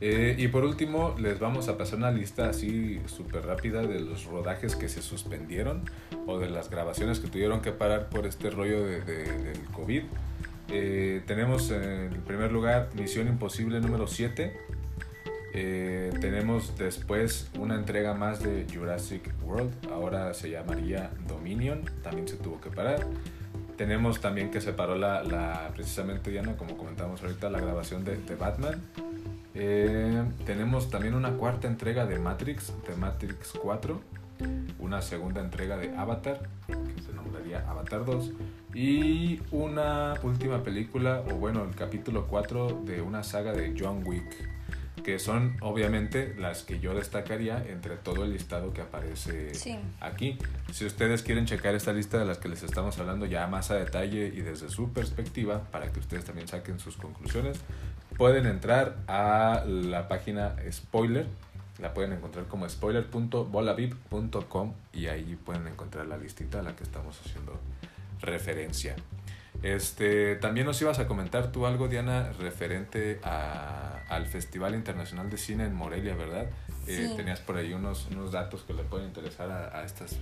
Eh, 0.00 0.36
y 0.38 0.48
por 0.48 0.64
último, 0.64 1.14
les 1.18 1.38
vamos 1.38 1.68
a 1.68 1.76
pasar 1.76 1.98
una 1.98 2.10
lista 2.10 2.48
así 2.48 3.00
súper 3.06 3.46
rápida 3.46 3.82
de 3.82 4.00
los 4.00 4.24
rodajes 4.24 4.76
que 4.76 4.88
se 4.88 5.02
suspendieron 5.02 5.82
o 6.26 6.38
de 6.38 6.48
las 6.48 6.70
grabaciones 6.70 7.18
que 7.18 7.28
tuvieron 7.28 7.60
que 7.60 7.72
parar 7.72 8.08
por 8.08 8.26
este 8.26 8.50
rollo 8.50 8.84
de, 8.84 9.00
del 9.00 9.64
COVID. 9.72 10.02
Eh, 10.70 11.22
tenemos 11.26 11.70
en 11.70 12.10
primer 12.26 12.52
lugar 12.52 12.90
Misión 12.94 13.26
Imposible 13.28 13.80
número 13.80 14.06
7. 14.06 14.54
Eh, 15.54 16.12
tenemos 16.20 16.76
después 16.76 17.50
una 17.58 17.74
entrega 17.74 18.12
más 18.12 18.42
de 18.42 18.66
Jurassic 18.72 19.32
World, 19.44 19.72
ahora 19.90 20.34
se 20.34 20.50
llamaría 20.50 21.10
Dominion, 21.26 21.82
también 22.02 22.28
se 22.28 22.36
tuvo 22.36 22.60
que 22.60 22.70
parar. 22.70 23.06
Tenemos 23.76 24.20
también 24.20 24.50
que 24.50 24.60
se 24.60 24.72
paró 24.72 24.96
la, 24.96 25.70
precisamente 25.74 26.30
Diana, 26.30 26.56
como 26.56 26.76
comentamos 26.76 27.22
ahorita, 27.22 27.48
la 27.48 27.60
grabación 27.60 28.04
de, 28.04 28.18
de 28.18 28.34
Batman. 28.34 28.80
Eh, 29.54 30.22
tenemos 30.44 30.90
también 30.90 31.14
una 31.14 31.32
cuarta 31.32 31.66
entrega 31.66 32.04
de 32.04 32.18
Matrix, 32.18 32.72
de 32.86 32.94
Matrix 32.96 33.52
4. 33.60 34.00
Una 34.78 35.00
segunda 35.02 35.40
entrega 35.40 35.76
de 35.76 35.96
Avatar, 35.96 36.48
que 36.66 37.02
se 37.02 37.12
nombraría 37.12 37.68
Avatar 37.68 38.04
2 38.04 38.32
y 38.78 39.42
una 39.50 40.14
última 40.22 40.62
película, 40.62 41.24
o 41.32 41.34
bueno, 41.34 41.64
el 41.64 41.74
capítulo 41.74 42.28
4 42.28 42.82
de 42.84 43.02
una 43.02 43.24
saga 43.24 43.52
de 43.52 43.74
John 43.76 44.04
Wick, 44.06 45.02
que 45.02 45.18
son 45.18 45.56
obviamente 45.62 46.36
las 46.38 46.62
que 46.62 46.78
yo 46.78 46.94
destacaría 46.94 47.60
entre 47.68 47.96
todo 47.96 48.22
el 48.22 48.32
listado 48.32 48.72
que 48.72 48.82
aparece 48.82 49.50
aquí. 49.98 50.38
Si 50.70 50.86
ustedes 50.86 51.24
quieren 51.24 51.44
checar 51.44 51.74
esta 51.74 51.92
lista 51.92 52.20
de 52.20 52.24
las 52.24 52.38
que 52.38 52.48
les 52.48 52.62
estamos 52.62 52.96
hablando 53.00 53.26
ya 53.26 53.48
más 53.48 53.72
a 53.72 53.74
detalle 53.74 54.28
y 54.28 54.42
desde 54.42 54.68
su 54.68 54.92
perspectiva, 54.92 55.64
para 55.72 55.90
que 55.90 55.98
ustedes 55.98 56.24
también 56.24 56.46
saquen 56.46 56.78
sus 56.78 56.96
conclusiones, 56.96 57.58
pueden 58.16 58.46
entrar 58.46 58.98
a 59.08 59.64
la 59.66 60.06
página 60.06 60.54
Spoiler. 60.70 61.26
La 61.80 61.94
pueden 61.94 62.12
encontrar 62.12 62.46
como 62.46 62.68
spoiler.bolavip.com 62.68 64.72
y 64.92 65.08
ahí 65.08 65.36
pueden 65.44 65.66
encontrar 65.66 66.06
la 66.06 66.16
listita 66.16 66.60
a 66.60 66.62
la 66.62 66.76
que 66.76 66.84
estamos 66.84 67.20
haciendo 67.24 67.58
referencia. 68.20 68.96
Este, 69.62 70.36
también 70.36 70.66
nos 70.66 70.80
ibas 70.80 70.98
a 71.00 71.08
comentar 71.08 71.50
tú 71.50 71.66
algo, 71.66 71.88
Diana, 71.88 72.32
referente 72.38 73.18
a, 73.24 74.02
al 74.08 74.26
Festival 74.26 74.74
Internacional 74.74 75.30
de 75.30 75.36
Cine 75.36 75.64
en 75.64 75.74
Morelia, 75.74 76.14
¿verdad? 76.14 76.46
Eh, 76.86 77.12
tenías 77.16 77.40
por 77.40 77.56
ahí 77.56 77.72
unos, 77.72 78.06
unos 78.10 78.32
datos 78.32 78.62
que 78.62 78.72
le 78.72 78.84
pueden 78.84 79.08
interesar 79.08 79.50
a, 79.50 79.80
a 79.80 79.84
estos 79.84 80.16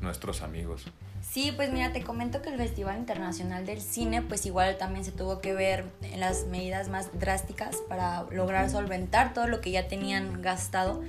nuestros 0.00 0.42
amigos. 0.42 0.86
Sí, 1.22 1.52
pues 1.54 1.72
mira, 1.72 1.92
te 1.92 2.02
comento 2.02 2.42
que 2.42 2.48
el 2.48 2.56
Festival 2.56 2.98
Internacional 2.98 3.66
del 3.66 3.80
Cine, 3.80 4.22
pues 4.22 4.46
igual 4.46 4.78
también 4.78 5.04
se 5.04 5.12
tuvo 5.12 5.40
que 5.40 5.52
ver 5.52 5.84
en 6.02 6.18
las 6.18 6.46
medidas 6.46 6.88
más 6.88 7.10
drásticas 7.18 7.76
para 7.88 8.24
lograr 8.32 8.70
solventar 8.70 9.34
todo 9.34 9.46
lo 9.46 9.60
que 9.60 9.70
ya 9.70 9.86
tenían 9.86 10.42
gastado. 10.42 11.02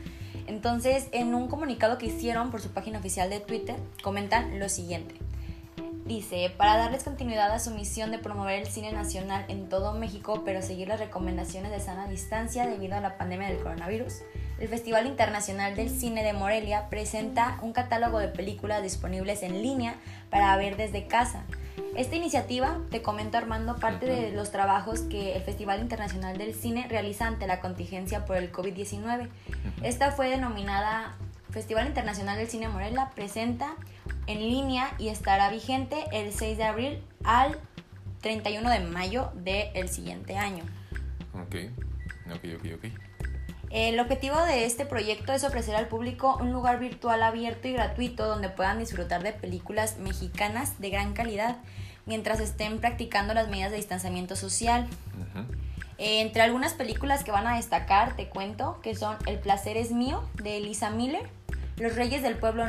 Entonces, 0.48 1.07
en 1.13 1.33
un 1.33 1.48
comunicado 1.48 1.98
que 1.98 2.07
hicieron 2.07 2.51
por 2.51 2.62
su 2.62 2.71
página 2.71 3.00
oficial 3.00 3.29
de 3.29 3.39
Twitter, 3.39 3.77
comentan 4.03 4.60
lo 4.60 4.67
siguiente. 4.69 5.15
Dice, 6.06 6.51
para 6.58 6.78
darles 6.78 7.04
continuidad 7.04 7.51
a 7.51 7.60
su 7.60 7.72
misión 7.72 8.12
de 8.12 8.20
promover 8.20 8.60
el 8.60 8.68
cine 8.68 8.92
nacional 8.92 9.46
en 9.48 9.70
todo 9.70 9.94
México, 9.94 10.42
pero 10.44 10.62
seguir 10.62 10.90
las 10.90 11.00
recomendaciones 11.00 11.72
de 11.72 11.80
sana 11.80 12.08
distancia 12.08 12.68
debido 12.68 12.98
a 12.98 13.01
la 13.01 13.18
pandemia 13.18 13.48
del 13.48 13.60
coronavirus, 13.60 14.16
el 14.60 14.68
Festival 14.68 15.08
Internacional 15.08 15.75
del 15.75 15.90
Cine 15.90 16.24
de 16.24 16.34
Morelia 16.34 16.90
presenta 16.90 17.58
un 17.62 17.72
catálogo 17.72 18.20
de 18.20 18.28
películas 18.28 18.84
disponibles 18.84 19.42
en 19.42 19.62
línea 19.62 19.96
para 20.30 20.56
ver 20.58 20.75
desde 20.75 21.08
casa. 21.08 21.44
Esta 21.96 22.16
iniciativa, 22.16 22.78
te 22.90 23.01
comento 23.01 23.38
Armando, 23.38 23.78
parte 23.78 24.06
de 24.06 24.32
los 24.32 24.51
trabajos 24.51 25.01
que 25.01 25.36
el 25.36 25.42
Festival 25.44 25.80
Internacional 25.80 26.38
del 26.38 26.54
Cine 26.54 26.88
realiza 26.90 27.25
ante 27.25 27.48
la 27.48 27.60
contingencia 27.60 28.25
por 28.25 28.38
el 28.38 28.51
COVID-19. 28.51 29.30
Esta 29.82 30.12
fue 30.12 30.30
denominada 30.30 31.16
Festival 31.51 31.88
Internacional 31.88 32.38
del 32.38 32.48
Cine 32.48 32.70
Morelia 32.70 33.10
presenta 33.13 33.75
en 34.31 34.39
línea 34.39 34.93
y 34.97 35.09
estará 35.09 35.50
vigente 35.50 36.05
el 36.11 36.31
6 36.33 36.57
de 36.57 36.63
abril 36.63 37.03
al 37.23 37.59
31 38.21 38.69
de 38.69 38.79
mayo 38.79 39.31
del 39.35 39.89
siguiente 39.89 40.38
año. 40.38 40.63
Ok, 41.33 41.55
ok, 42.33 42.45
ok, 42.57 42.65
ok. 42.75 43.11
El 43.71 44.00
objetivo 44.01 44.35
de 44.43 44.65
este 44.65 44.85
proyecto 44.85 45.31
es 45.31 45.45
ofrecer 45.45 45.75
al 45.75 45.88
público 45.88 46.38
un 46.41 46.51
lugar 46.51 46.79
virtual 46.79 47.23
abierto 47.23 47.69
y 47.69 47.73
gratuito 47.73 48.27
donde 48.27 48.50
puedan 48.50 48.79
disfrutar 48.79 49.23
de 49.23 49.31
películas 49.31 49.97
mexicanas 49.97 50.79
de 50.81 50.89
gran 50.89 51.13
calidad 51.13 51.57
mientras 52.05 52.41
estén 52.41 52.79
practicando 52.79 53.33
las 53.33 53.47
medidas 53.47 53.71
de 53.71 53.77
distanciamiento 53.77 54.35
social. 54.35 54.88
entre 55.97 56.41
algunas 56.41 56.73
películas 56.73 57.23
que 57.23 57.31
van 57.31 57.47
a 57.47 57.55
destacar, 57.55 58.15
te 58.15 58.27
cuento 58.27 58.79
que 58.81 58.95
son 58.95 59.15
El 59.25 59.39
placer 59.39 59.77
es 59.77 59.91
mío 59.91 60.23
de 60.35 60.57
Elisa 60.57 60.89
Miller, 60.89 61.29
los 61.77 61.95
Reyes 61.95 62.23
del 62.23 62.35
Pueblo 62.35 62.67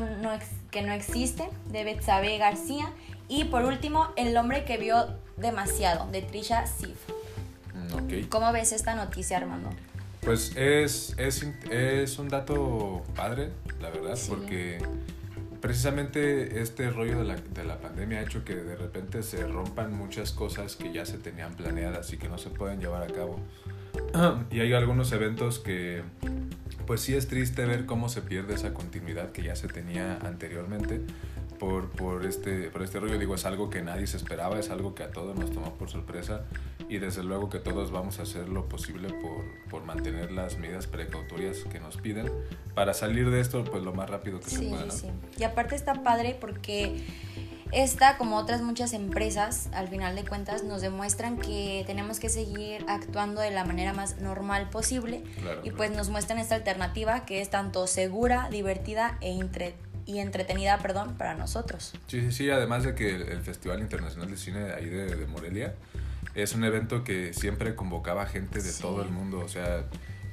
que 0.72 0.82
no 0.82 0.92
existen, 0.92 1.48
de 1.70 1.84
Betsabe 1.84 2.36
García. 2.38 2.90
Y 3.28 3.44
por 3.44 3.64
último, 3.64 4.08
El 4.16 4.36
hombre 4.36 4.64
que 4.64 4.78
vio 4.78 5.06
demasiado, 5.36 6.10
de 6.10 6.22
Trisha 6.22 6.66
Sif. 6.66 6.96
Mm, 7.74 8.24
¿Cómo 8.28 8.52
ves 8.52 8.72
esta 8.72 8.96
noticia, 8.96 9.36
Armando? 9.36 9.70
Pues 10.22 10.56
es, 10.56 11.14
es, 11.18 11.46
es 11.70 12.18
un 12.18 12.28
dato 12.28 13.02
padre, 13.14 13.50
la 13.80 13.90
verdad, 13.90 14.18
porque 14.28 14.78
precisamente 15.60 16.60
este 16.60 16.90
rollo 16.90 17.18
de 17.18 17.24
la, 17.24 17.36
de 17.36 17.64
la 17.64 17.78
pandemia 17.78 18.18
ha 18.18 18.22
hecho 18.22 18.44
que 18.44 18.54
de 18.54 18.76
repente 18.76 19.22
se 19.22 19.46
rompan 19.46 19.92
muchas 19.92 20.32
cosas 20.32 20.76
que 20.76 20.92
ya 20.92 21.04
se 21.04 21.18
tenían 21.18 21.54
planeadas 21.54 22.12
y 22.12 22.18
que 22.18 22.28
no 22.28 22.38
se 22.38 22.50
pueden 22.50 22.80
llevar 22.80 23.02
a 23.02 23.12
cabo. 23.12 23.40
y 24.50 24.60
hay 24.60 24.72
algunos 24.72 25.12
eventos 25.12 25.58
que 25.58 26.02
pues 26.86 27.00
sí 27.00 27.14
es 27.14 27.28
triste 27.28 27.64
ver 27.64 27.86
cómo 27.86 28.08
se 28.08 28.22
pierde 28.22 28.54
esa 28.54 28.74
continuidad 28.74 29.32
que 29.32 29.42
ya 29.42 29.56
se 29.56 29.68
tenía 29.68 30.18
anteriormente 30.18 31.00
por, 31.58 31.90
por, 31.90 32.26
este, 32.26 32.70
por 32.70 32.82
este 32.82 32.98
rollo. 32.98 33.18
Digo, 33.18 33.34
es 33.34 33.46
algo 33.46 33.70
que 33.70 33.82
nadie 33.82 34.06
se 34.06 34.16
esperaba, 34.16 34.58
es 34.58 34.70
algo 34.70 34.94
que 34.94 35.04
a 35.04 35.10
todos 35.10 35.38
nos 35.38 35.52
tomó 35.52 35.74
por 35.74 35.88
sorpresa 35.88 36.44
y 36.88 36.98
desde 36.98 37.22
luego 37.22 37.48
que 37.48 37.58
todos 37.58 37.90
vamos 37.92 38.18
a 38.18 38.22
hacer 38.22 38.48
lo 38.48 38.68
posible 38.68 39.08
por, 39.08 39.70
por 39.70 39.84
mantener 39.84 40.32
las 40.32 40.58
medidas 40.58 40.86
precautorias 40.86 41.58
que 41.70 41.78
nos 41.78 41.96
piden 41.96 42.30
para 42.74 42.94
salir 42.94 43.30
de 43.30 43.40
esto 43.40 43.64
pues 43.64 43.82
lo 43.82 43.92
más 43.92 44.10
rápido 44.10 44.40
que 44.40 44.50
se 44.50 44.68
pueda. 44.68 44.90
Sí. 44.90 45.08
Y 45.38 45.44
aparte 45.44 45.76
está 45.76 46.02
padre 46.02 46.36
porque 46.40 47.04
esta, 47.72 48.18
como 48.18 48.36
otras 48.36 48.60
muchas 48.60 48.92
empresas, 48.92 49.68
al 49.72 49.88
final 49.88 50.14
de 50.14 50.24
cuentas, 50.24 50.62
nos 50.62 50.82
demuestran 50.82 51.38
que 51.38 51.84
tenemos 51.86 52.20
que 52.20 52.28
seguir 52.28 52.84
actuando 52.86 53.40
de 53.40 53.50
la 53.50 53.64
manera 53.64 53.94
más 53.94 54.20
normal 54.20 54.68
posible. 54.70 55.24
y 55.64 55.70
pues 55.70 55.90
nos 55.90 56.10
muestran 56.10 56.38
esta 56.38 56.54
alternativa 56.54 57.24
que 57.24 57.40
es 57.40 57.50
tanto 57.50 57.86
segura, 57.86 58.48
divertida 58.50 59.18
e 59.20 59.38
y 60.04 60.18
entretenida, 60.18 60.78
perdón, 60.78 61.16
para 61.16 61.34
nosotros. 61.34 61.92
Sí, 62.08 62.20
sí, 62.20 62.32
sí, 62.32 62.50
además 62.50 62.82
de 62.84 62.94
que 62.94 63.14
el, 63.14 63.40
Festival 63.40 63.80
Internacional 63.80 64.30
de 64.30 64.36
Cine 64.36 64.72
ahí 64.72 64.86
de, 64.86 65.16
de, 65.16 65.26
Morelia 65.26 65.74
es 66.34 66.54
un 66.54 66.64
evento 66.64 67.04
que 67.04 67.32
siempre 67.32 67.74
convocaba 67.74 68.26
gente 68.26 68.60
de 68.60 68.72
todo 68.72 69.02
el 69.02 69.10
mundo, 69.10 69.38
o 69.38 69.48
sea, 69.48 69.84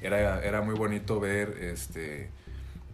era, 0.01 0.43
era 0.43 0.61
muy 0.61 0.75
bonito 0.75 1.19
ver 1.19 1.57
este 1.61 2.29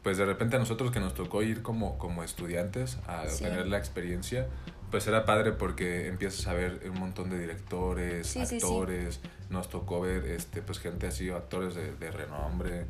pues 0.06 0.20
de 0.20 0.26
repente 0.26 0.56
a 0.56 0.60
nosotros 0.60 0.92
que 0.92 1.00
nos 1.00 1.16
tocó 1.16 1.42
ir 1.42 1.64
como, 1.64 1.98
como 1.98 2.22
estudiantes 2.22 3.00
a 3.08 3.24
tener 3.40 3.66
la 3.66 3.80
experiencia, 3.80 4.48
pues 4.92 5.08
era 5.08 5.26
padre 5.26 5.52
porque 5.52 6.08
empiezas 6.08 6.46
a 6.46 6.54
ver 6.54 6.80
un 6.94 7.00
montón 7.00 7.32
de 7.32 7.40
directores, 7.40 8.38
actores, 8.38 9.20
nos 9.50 9.68
tocó 9.68 10.02
ver 10.02 10.26
este 10.26 10.62
pues 10.62 10.78
gente 10.78 11.08
así, 11.08 11.32
actores 11.32 11.74
de, 11.74 11.96
de 11.96 12.12
renombre, 12.12 12.86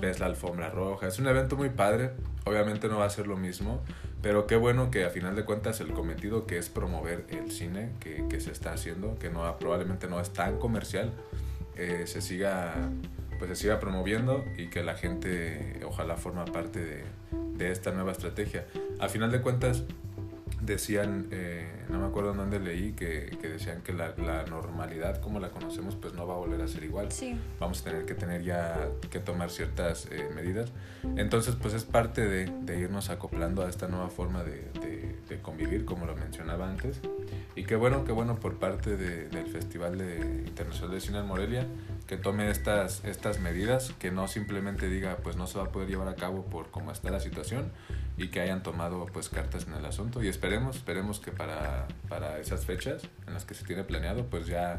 ves 0.00 0.20
la 0.20 0.26
alfombra 0.26 0.70
roja, 0.70 1.08
es 1.08 1.18
un 1.18 1.26
evento 1.26 1.56
muy 1.56 1.70
padre, 1.70 2.12
obviamente 2.44 2.86
no 2.86 2.98
va 2.98 3.06
a 3.06 3.10
ser 3.10 3.26
lo 3.26 3.36
mismo, 3.36 3.82
pero 4.22 4.46
qué 4.46 4.54
bueno 4.54 4.92
que 4.92 5.04
a 5.04 5.10
final 5.10 5.34
de 5.34 5.44
cuentas 5.44 5.80
el 5.80 5.90
cometido 5.92 6.46
que 6.46 6.56
es 6.56 6.68
promover 6.68 7.26
el 7.30 7.50
cine 7.50 7.90
que, 7.98 8.28
que 8.28 8.40
se 8.40 8.52
está 8.52 8.72
haciendo, 8.74 9.18
que 9.18 9.28
no 9.28 9.58
probablemente 9.58 10.06
no 10.06 10.20
es 10.20 10.32
tan 10.32 10.60
comercial, 10.60 11.12
eh, 11.74 12.04
se 12.06 12.22
siga 12.22 12.74
pues 13.40 13.48
se 13.48 13.56
siga 13.56 13.80
promoviendo 13.80 14.44
y 14.58 14.66
que 14.66 14.84
la 14.84 14.94
gente 14.94 15.80
ojalá 15.84 16.16
forma 16.16 16.44
parte 16.44 16.78
de, 16.84 17.04
de 17.56 17.72
esta 17.72 17.90
nueva 17.90 18.12
estrategia. 18.12 18.66
A 19.00 19.08
final 19.08 19.32
de 19.32 19.40
cuentas, 19.40 19.84
decían, 20.60 21.26
eh, 21.30 21.66
no 21.88 22.00
me 22.00 22.06
acuerdo 22.06 22.32
en 22.32 22.36
dónde 22.36 22.60
leí, 22.60 22.92
que, 22.92 23.36
que 23.40 23.48
decían 23.48 23.80
que 23.80 23.94
la, 23.94 24.14
la, 24.18 24.44
normalidad 24.44 25.22
como 25.22 25.40
la 25.40 25.48
conocemos 25.48 25.96
pues 25.96 26.12
no 26.12 26.26
va 26.26 26.34
a 26.34 26.36
volver 26.36 26.60
a 26.60 26.68
ser 26.68 26.84
igual. 26.84 27.10
Sí. 27.10 27.34
Vamos 27.58 27.80
a 27.80 27.84
tener 27.84 28.04
que 28.04 28.14
tener 28.14 28.42
ya 28.42 28.90
que 29.10 29.20
tomar 29.20 29.50
ciertas 29.50 30.06
eh, 30.10 30.28
medidas. 30.34 30.70
Entonces 31.16 31.56
pues 31.56 31.72
es 31.72 31.84
parte 31.84 32.26
de, 32.26 32.44
de, 32.44 32.78
irnos 32.78 33.08
acoplando 33.08 33.64
a 33.64 33.70
esta 33.70 33.88
nueva 33.88 34.10
forma 34.10 34.44
de, 34.44 34.68
de, 34.80 35.16
de, 35.30 35.40
convivir, 35.40 35.86
como 35.86 36.04
lo 36.04 36.14
mencionaba 36.14 36.68
antes. 36.68 37.00
Y 37.56 37.64
qué 37.64 37.76
bueno, 37.76 38.04
qué 38.04 38.12
bueno 38.12 38.38
por 38.38 38.58
parte 38.58 38.98
del 38.98 39.46
Festival 39.46 39.98
Internacional 40.46 40.90
de 40.90 41.00
Cine 41.00 41.18
en 41.20 41.26
Morelia 41.26 41.66
que 42.10 42.16
tome 42.16 42.50
estas, 42.50 43.04
estas 43.04 43.38
medidas, 43.38 43.92
que 44.00 44.10
no 44.10 44.26
simplemente 44.26 44.88
diga 44.88 45.18
pues 45.22 45.36
no 45.36 45.46
se 45.46 45.58
va 45.58 45.66
a 45.66 45.68
poder 45.68 45.88
llevar 45.88 46.08
a 46.08 46.16
cabo 46.16 46.42
por 46.42 46.72
cómo 46.72 46.90
está 46.90 47.08
la 47.08 47.20
situación 47.20 47.70
y 48.16 48.30
que 48.30 48.40
hayan 48.40 48.64
tomado 48.64 49.06
pues 49.12 49.28
cartas 49.28 49.68
en 49.68 49.74
el 49.74 49.86
asunto 49.86 50.20
y 50.20 50.26
esperemos, 50.26 50.74
esperemos 50.74 51.20
que 51.20 51.30
para, 51.30 51.86
para 52.08 52.40
esas 52.40 52.66
fechas 52.66 53.02
en 53.28 53.34
las 53.34 53.44
que 53.44 53.54
se 53.54 53.64
tiene 53.64 53.84
planeado 53.84 54.26
pues 54.26 54.48
ya 54.48 54.78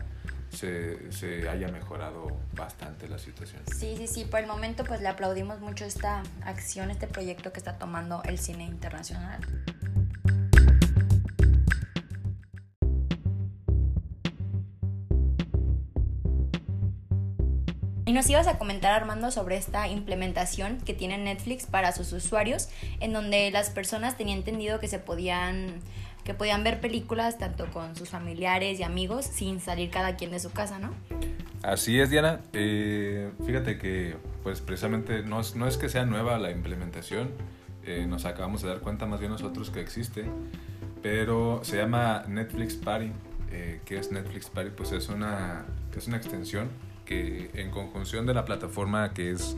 se, 0.49 1.09
se, 1.13 1.47
haya 1.47 1.69
mejorado 1.69 2.37
bastante 2.53 3.07
la 3.07 3.17
situación. 3.17 3.61
Sí, 3.65 3.95
sí, 3.95 4.07
sí, 4.07 4.25
por 4.25 4.41
el 4.41 4.47
momento 4.47 4.83
pues 4.83 4.99
le 4.99 5.07
aplaudimos 5.07 5.61
mucho 5.61 5.85
esta 5.85 6.23
acción, 6.43 6.91
este 6.91 7.07
proyecto 7.07 7.53
que 7.53 7.59
está 7.59 7.77
tomando 7.77 8.21
el 8.25 8.39
cine 8.39 8.65
internacional. 8.65 9.39
Y 18.11 18.13
nos 18.13 18.29
ibas 18.29 18.47
a 18.47 18.57
comentar, 18.57 18.91
Armando, 18.91 19.31
sobre 19.31 19.55
esta 19.55 19.87
implementación 19.87 20.79
que 20.81 20.93
tiene 20.93 21.17
Netflix 21.17 21.65
para 21.65 21.93
sus 21.93 22.11
usuarios, 22.11 22.67
en 22.99 23.13
donde 23.13 23.49
las 23.51 23.69
personas 23.69 24.17
tenían 24.17 24.39
entendido 24.39 24.81
que 24.81 24.89
se 24.89 24.99
podían 24.99 25.79
que 26.25 26.33
podían 26.33 26.61
ver 26.61 26.81
películas 26.81 27.37
tanto 27.37 27.71
con 27.71 27.95
sus 27.95 28.09
familiares 28.09 28.81
y 28.81 28.83
amigos 28.83 29.23
sin 29.23 29.61
salir 29.61 29.89
cada 29.91 30.17
quien 30.17 30.31
de 30.31 30.41
su 30.41 30.51
casa, 30.51 30.77
¿no? 30.77 30.93
Así 31.63 32.01
es, 32.01 32.09
Diana. 32.09 32.41
Eh, 32.51 33.31
fíjate 33.45 33.77
que, 33.77 34.17
pues 34.43 34.59
precisamente 34.59 35.23
no 35.23 35.39
es, 35.39 35.55
no 35.55 35.65
es 35.65 35.77
que 35.77 35.87
sea 35.87 36.03
nueva 36.03 36.37
la 36.37 36.51
implementación, 36.51 37.31
eh, 37.85 38.05
nos 38.09 38.25
acabamos 38.25 38.61
de 38.61 38.67
dar 38.67 38.79
cuenta 38.79 39.05
más 39.05 39.21
bien 39.21 39.31
nosotros 39.31 39.69
que 39.69 39.79
existe, 39.79 40.25
pero 41.01 41.61
se 41.63 41.77
llama 41.77 42.25
Netflix 42.27 42.75
Party. 42.75 43.13
Eh, 43.51 43.79
¿Qué 43.85 43.97
es 43.97 44.11
Netflix 44.11 44.49
Party? 44.49 44.71
Pues 44.75 44.91
es 44.91 45.07
una, 45.07 45.65
es 45.95 46.07
una 46.07 46.17
extensión 46.17 46.90
en 47.11 47.71
conjunción 47.71 48.25
de 48.25 48.33
la 48.33 48.45
plataforma 48.45 49.13
que 49.13 49.31
es 49.31 49.57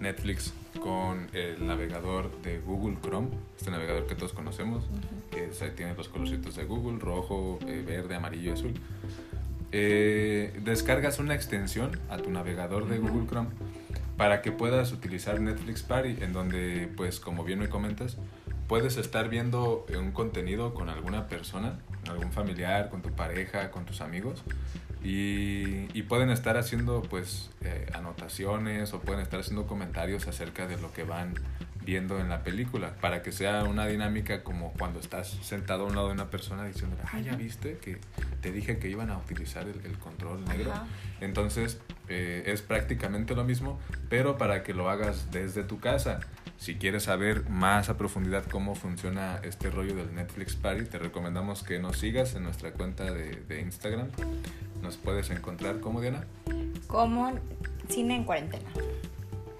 Netflix 0.00 0.52
con 0.80 1.28
el 1.32 1.66
navegador 1.66 2.30
de 2.42 2.58
Google 2.58 2.96
Chrome, 3.02 3.28
este 3.56 3.70
navegador 3.70 4.06
que 4.06 4.14
todos 4.14 4.32
conocemos, 4.32 4.84
que 5.30 5.48
tiene 5.70 5.94
los 5.94 6.08
colorcitos 6.08 6.56
de 6.56 6.64
Google, 6.64 6.98
rojo, 6.98 7.58
eh, 7.66 7.82
verde, 7.86 8.14
amarillo 8.14 8.52
azul. 8.52 8.74
Eh, 9.72 10.58
descargas 10.62 11.18
una 11.18 11.34
extensión 11.34 11.98
a 12.08 12.18
tu 12.18 12.30
navegador 12.30 12.88
de 12.88 12.98
Google 12.98 13.26
Chrome 13.26 13.48
para 14.16 14.42
que 14.42 14.52
puedas 14.52 14.92
utilizar 14.92 15.40
Netflix 15.40 15.82
Party, 15.82 16.16
en 16.20 16.32
donde, 16.32 16.88
pues, 16.96 17.18
como 17.18 17.44
bien 17.44 17.58
me 17.58 17.68
comentas, 17.68 18.16
puedes 18.68 18.96
estar 18.96 19.28
viendo 19.28 19.86
un 19.98 20.12
contenido 20.12 20.74
con 20.74 20.88
alguna 20.88 21.26
persona, 21.26 21.78
algún 22.08 22.30
familiar, 22.30 22.90
con 22.90 23.02
tu 23.02 23.10
pareja, 23.10 23.70
con 23.70 23.84
tus 23.84 24.00
amigos, 24.00 24.42
y, 25.04 26.02
pueden 26.08 26.30
estar 26.30 26.56
haciendo 26.56 27.02
pues 27.02 27.50
eh, 27.62 27.86
anotaciones 27.94 28.92
o 28.92 29.00
pueden 29.00 29.20
estar 29.22 29.40
haciendo 29.40 29.66
comentarios 29.66 30.28
acerca 30.28 30.66
de 30.66 30.76
lo 30.78 30.92
que 30.92 31.02
van 31.02 31.34
viendo 31.84 32.20
en 32.20 32.28
la 32.28 32.42
película 32.42 32.94
para 33.00 33.22
que 33.22 33.32
sea 33.32 33.64
una 33.64 33.86
dinámica 33.86 34.44
como 34.44 34.72
cuando 34.74 35.00
estás 35.00 35.28
sentado 35.42 35.84
a 35.84 35.86
un 35.86 35.94
lado 35.94 36.08
de 36.08 36.14
una 36.14 36.30
persona 36.30 36.64
diciendo 36.64 36.96
ah 37.12 37.20
ya 37.20 37.36
viste 37.36 37.78
que 37.78 37.98
te 38.40 38.52
dije 38.52 38.78
que 38.78 38.88
iban 38.88 39.10
a 39.10 39.18
utilizar 39.18 39.66
el, 39.66 39.98
control 39.98 40.44
negro 40.44 40.72
entonces 41.20 41.80
eh, 42.08 42.44
es 42.46 42.62
prácticamente 42.62 43.34
lo 43.34 43.44
mismo 43.44 43.80
pero 44.08 44.38
para 44.38 44.62
que 44.62 44.74
lo 44.74 44.90
hagas 44.90 45.30
desde 45.30 45.64
tu 45.64 45.80
casa. 45.80 46.20
Si 46.56 46.76
quieres 46.76 47.02
saber 47.02 47.48
más 47.50 47.88
a 47.88 47.98
profundidad 47.98 48.44
cómo 48.44 48.74
funciona 48.74 49.40
este 49.42 49.70
rollo 49.70 49.94
del 49.96 50.14
Netflix 50.14 50.54
Party, 50.54 50.84
te 50.84 50.98
recomendamos 50.98 51.62
que 51.62 51.78
nos 51.80 51.98
sigas 51.98 52.34
en 52.36 52.44
nuestra 52.44 52.72
cuenta 52.72 53.12
de, 53.12 53.42
de 53.48 53.60
Instagram. 53.60 54.08
Nos 54.84 54.98
puedes 54.98 55.30
encontrar 55.30 55.80
como 55.80 56.02
Diana. 56.02 56.26
Como 56.86 57.32
Cine 57.88 58.16
en 58.16 58.24
Cuarentena. 58.24 58.70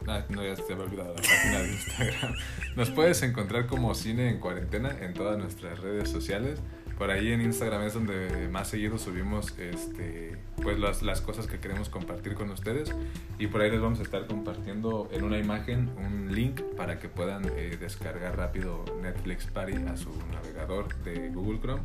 Ah, 0.07 0.23
no, 0.29 0.45
ya 0.45 0.55
se 0.55 0.75
me 0.75 0.83
ha 0.83 0.85
olvidado 0.85 1.15
la 1.15 1.23
página 1.23 1.61
de 1.61 1.73
Instagram. 1.73 2.35
Nos 2.77 2.91
puedes 2.91 3.23
encontrar 3.23 3.67
como 3.67 3.95
Cine 3.95 4.29
en 4.29 4.39
Cuarentena 4.39 4.95
en 5.01 5.15
todas 5.15 5.39
nuestras 5.39 5.81
redes 5.81 6.11
sociales 6.11 6.61
por 6.99 7.11
ahí 7.11 7.33
en 7.33 7.41
Instagram 7.41 7.83
es 7.83 7.95
donde 7.95 8.49
más 8.49 8.69
seguido 8.69 8.99
subimos 8.99 9.59
este, 9.59 10.37
pues 10.63 10.79
las, 10.79 11.03
las, 11.03 11.21
cosas 11.21 11.47
que 11.47 11.59
queremos 11.59 11.89
compartir 11.89 12.35
con 12.35 12.51
ustedes 12.51 12.95
y 13.39 13.47
por 13.49 13.61
ahí 13.61 13.71
les 13.71 13.81
vamos 13.81 14.01
a 14.01 14.03
estar 14.03 14.27
compartiendo 14.27 15.09
en 15.13 15.25
una 15.25 15.39
imagen 15.39 15.91
un 15.99 16.35
link 16.35 16.61
para 16.77 16.99
que 16.99 17.09
puedan 17.09 17.45
eh, 17.57 17.77
descargar 17.81 18.37
rápido 18.37 18.85
Netflix 19.03 19.47
Party 19.47 19.75
a 19.89 19.97
su 19.97 20.11
navegador 20.33 20.95
de 21.03 21.31
Google 21.31 21.61
Chrome 21.61 21.83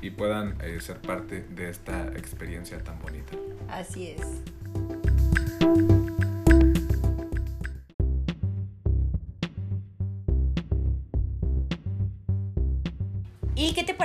y 0.00 0.10
puedan 0.10 0.56
eh, 0.62 0.80
ser 0.80 0.98
parte 0.98 1.42
de 1.42 1.70
esta 1.70 2.08
experiencia 2.08 2.82
tan 2.82 3.00
bonita. 3.00 3.32
Así 3.68 4.08
es. 4.08 4.42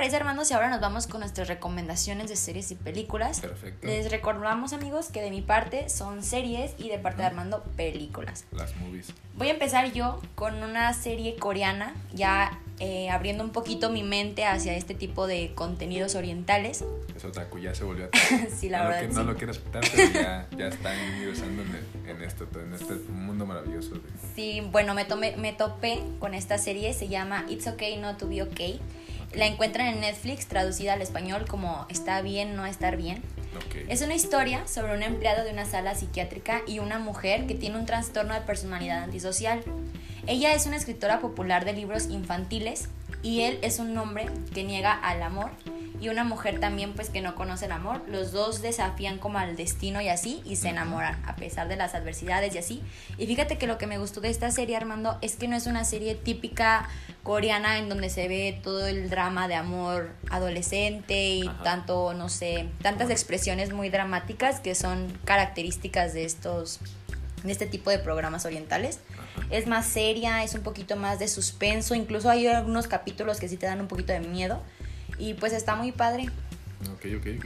Parece, 0.09 0.17
Armando, 0.17 0.45
si 0.45 0.53
ahora 0.53 0.69
nos 0.69 0.81
vamos 0.81 1.07
con 1.07 1.19
nuestras 1.21 1.47
recomendaciones 1.47 2.29
de 2.29 2.35
series 2.35 2.71
y 2.71 2.75
películas? 2.75 3.39
Perfecto. 3.41 3.87
Les 3.87 4.09
recordamos, 4.11 4.73
amigos, 4.73 5.07
que 5.09 5.21
de 5.21 5.29
mi 5.29 5.41
parte 5.41 5.89
son 5.89 6.23
series 6.23 6.73
y 6.77 6.89
de 6.89 6.97
parte 6.99 7.21
de 7.21 7.27
Armando, 7.27 7.63
películas. 7.75 8.45
Las 8.51 8.75
movies. 8.77 9.13
Voy 9.35 9.47
a 9.49 9.51
empezar 9.51 9.91
yo 9.93 10.21
con 10.35 10.63
una 10.63 10.93
serie 10.93 11.35
coreana. 11.35 11.93
Ya 12.13 12.59
eh, 12.79 13.09
abriendo 13.09 13.43
un 13.43 13.51
poquito 13.51 13.89
mi 13.89 14.03
mente 14.03 14.45
hacia 14.45 14.73
este 14.75 14.95
tipo 14.95 15.27
de 15.27 15.53
contenidos 15.53 16.15
orientales. 16.15 16.83
Es 17.15 17.25
otaku, 17.25 17.59
ya 17.59 17.75
se 17.75 17.83
volvió 17.83 18.05
a 18.13 18.55
Sí, 18.55 18.69
la 18.69 18.83
no 18.83 18.89
verdad. 18.89 19.01
Lo 19.01 19.07
que, 19.07 19.13
sí. 19.13 19.17
No 19.19 19.23
lo 19.31 19.35
quiero 19.37 19.51
aceptar, 19.51 19.83
pero 19.93 20.11
ya, 20.13 20.47
ya 20.57 20.67
está 20.67 20.93
ingresando 21.05 21.61
en, 21.63 22.09
en 22.09 22.21
esto, 22.23 22.47
en 22.59 22.73
este 22.73 22.93
mundo 23.11 23.45
maravilloso. 23.45 23.95
de- 23.95 24.01
Sí, 24.35 24.61
bueno, 24.71 24.93
me, 24.93 25.05
tomé, 25.05 25.35
me 25.37 25.53
topé 25.53 26.01
con 26.19 26.33
esta 26.33 26.57
serie, 26.57 26.93
se 26.93 27.07
llama 27.09 27.45
It's 27.49 27.67
Okay 27.67 27.97
Not 27.97 28.17
to 28.17 28.27
Be 28.27 28.41
Okay. 28.43 28.79
La 29.33 29.45
encuentran 29.45 29.87
en 29.87 30.01
Netflix, 30.01 30.47
traducida 30.47 30.93
al 30.93 31.01
español 31.01 31.45
como 31.47 31.85
Está 31.89 32.21
bien, 32.21 32.55
no 32.55 32.65
estar 32.65 32.97
bien. 32.97 33.21
Es 33.87 34.01
una 34.01 34.15
historia 34.15 34.67
sobre 34.67 34.95
un 34.95 35.03
empleado 35.03 35.43
de 35.43 35.51
una 35.51 35.65
sala 35.65 35.95
psiquiátrica 35.95 36.61
y 36.67 36.79
una 36.79 36.99
mujer 36.99 37.45
que 37.45 37.55
tiene 37.55 37.77
un 37.77 37.85
trastorno 37.85 38.33
de 38.33 38.41
personalidad 38.41 39.03
antisocial. 39.03 39.63
Ella 40.27 40.53
es 40.53 40.65
una 40.65 40.77
escritora 40.77 41.19
popular 41.19 41.65
de 41.65 41.73
libros 41.73 42.09
infantiles 42.09 42.89
y 43.23 43.41
él 43.41 43.59
es 43.61 43.79
un 43.79 43.97
hombre 43.97 44.27
que 44.53 44.63
niega 44.63 44.93
al 44.93 45.21
amor 45.23 45.51
y 45.99 46.09
una 46.09 46.23
mujer 46.23 46.59
también 46.59 46.93
pues 46.93 47.09
que 47.09 47.21
no 47.21 47.35
conoce 47.35 47.65
el 47.65 47.71
amor. 47.71 48.01
Los 48.07 48.31
dos 48.31 48.61
desafían 48.61 49.17
como 49.17 49.37
al 49.37 49.55
destino 49.55 50.01
y 50.01 50.09
así 50.09 50.41
y 50.45 50.55
se 50.55 50.69
enamoran 50.69 51.21
a 51.25 51.35
pesar 51.35 51.67
de 51.67 51.75
las 51.75 51.95
adversidades 51.95 52.55
y 52.55 52.57
así. 52.57 52.83
Y 53.17 53.27
fíjate 53.27 53.57
que 53.57 53.67
lo 53.67 53.77
que 53.77 53.87
me 53.87 53.97
gustó 53.97 54.21
de 54.21 54.29
esta 54.29 54.51
serie 54.51 54.77
Armando 54.77 55.17
es 55.21 55.35
que 55.35 55.47
no 55.47 55.55
es 55.55 55.67
una 55.67 55.83
serie 55.83 56.15
típica 56.15 56.87
coreana 57.23 57.77
en 57.77 57.89
donde 57.89 58.09
se 58.09 58.27
ve 58.27 58.59
todo 58.63 58.87
el 58.87 59.09
drama 59.09 59.47
de 59.47 59.55
amor 59.55 60.11
adolescente 60.29 61.29
y 61.29 61.47
Ajá. 61.47 61.63
tanto, 61.63 62.13
no 62.13 62.29
sé, 62.29 62.67
tantas 62.81 63.09
expresiones 63.09 63.73
muy 63.73 63.89
dramáticas 63.89 64.59
que 64.59 64.75
son 64.75 65.11
características 65.25 66.13
de 66.13 66.25
estos 66.25 66.79
de 67.43 67.51
este 67.53 67.65
tipo 67.65 67.89
de 67.89 67.99
programas 67.99 68.45
orientales. 68.45 68.99
Es 69.49 69.65
más 69.65 69.85
seria, 69.85 70.43
es 70.43 70.55
un 70.55 70.61
poquito 70.61 70.97
más 70.97 71.19
de 71.19 71.27
suspenso, 71.29 71.95
incluso 71.95 72.29
hay 72.29 72.47
algunos 72.47 72.87
capítulos 72.87 73.39
que 73.39 73.47
sí 73.47 73.55
te 73.55 73.65
dan 73.65 73.79
un 73.79 73.87
poquito 73.87 74.11
de 74.11 74.19
miedo 74.19 74.61
y 75.19 75.33
pues 75.35 75.53
está 75.53 75.75
muy 75.75 75.91
padre. 75.91 76.25
Ok, 76.93 77.05
ok, 77.19 77.27
ok. 77.37 77.45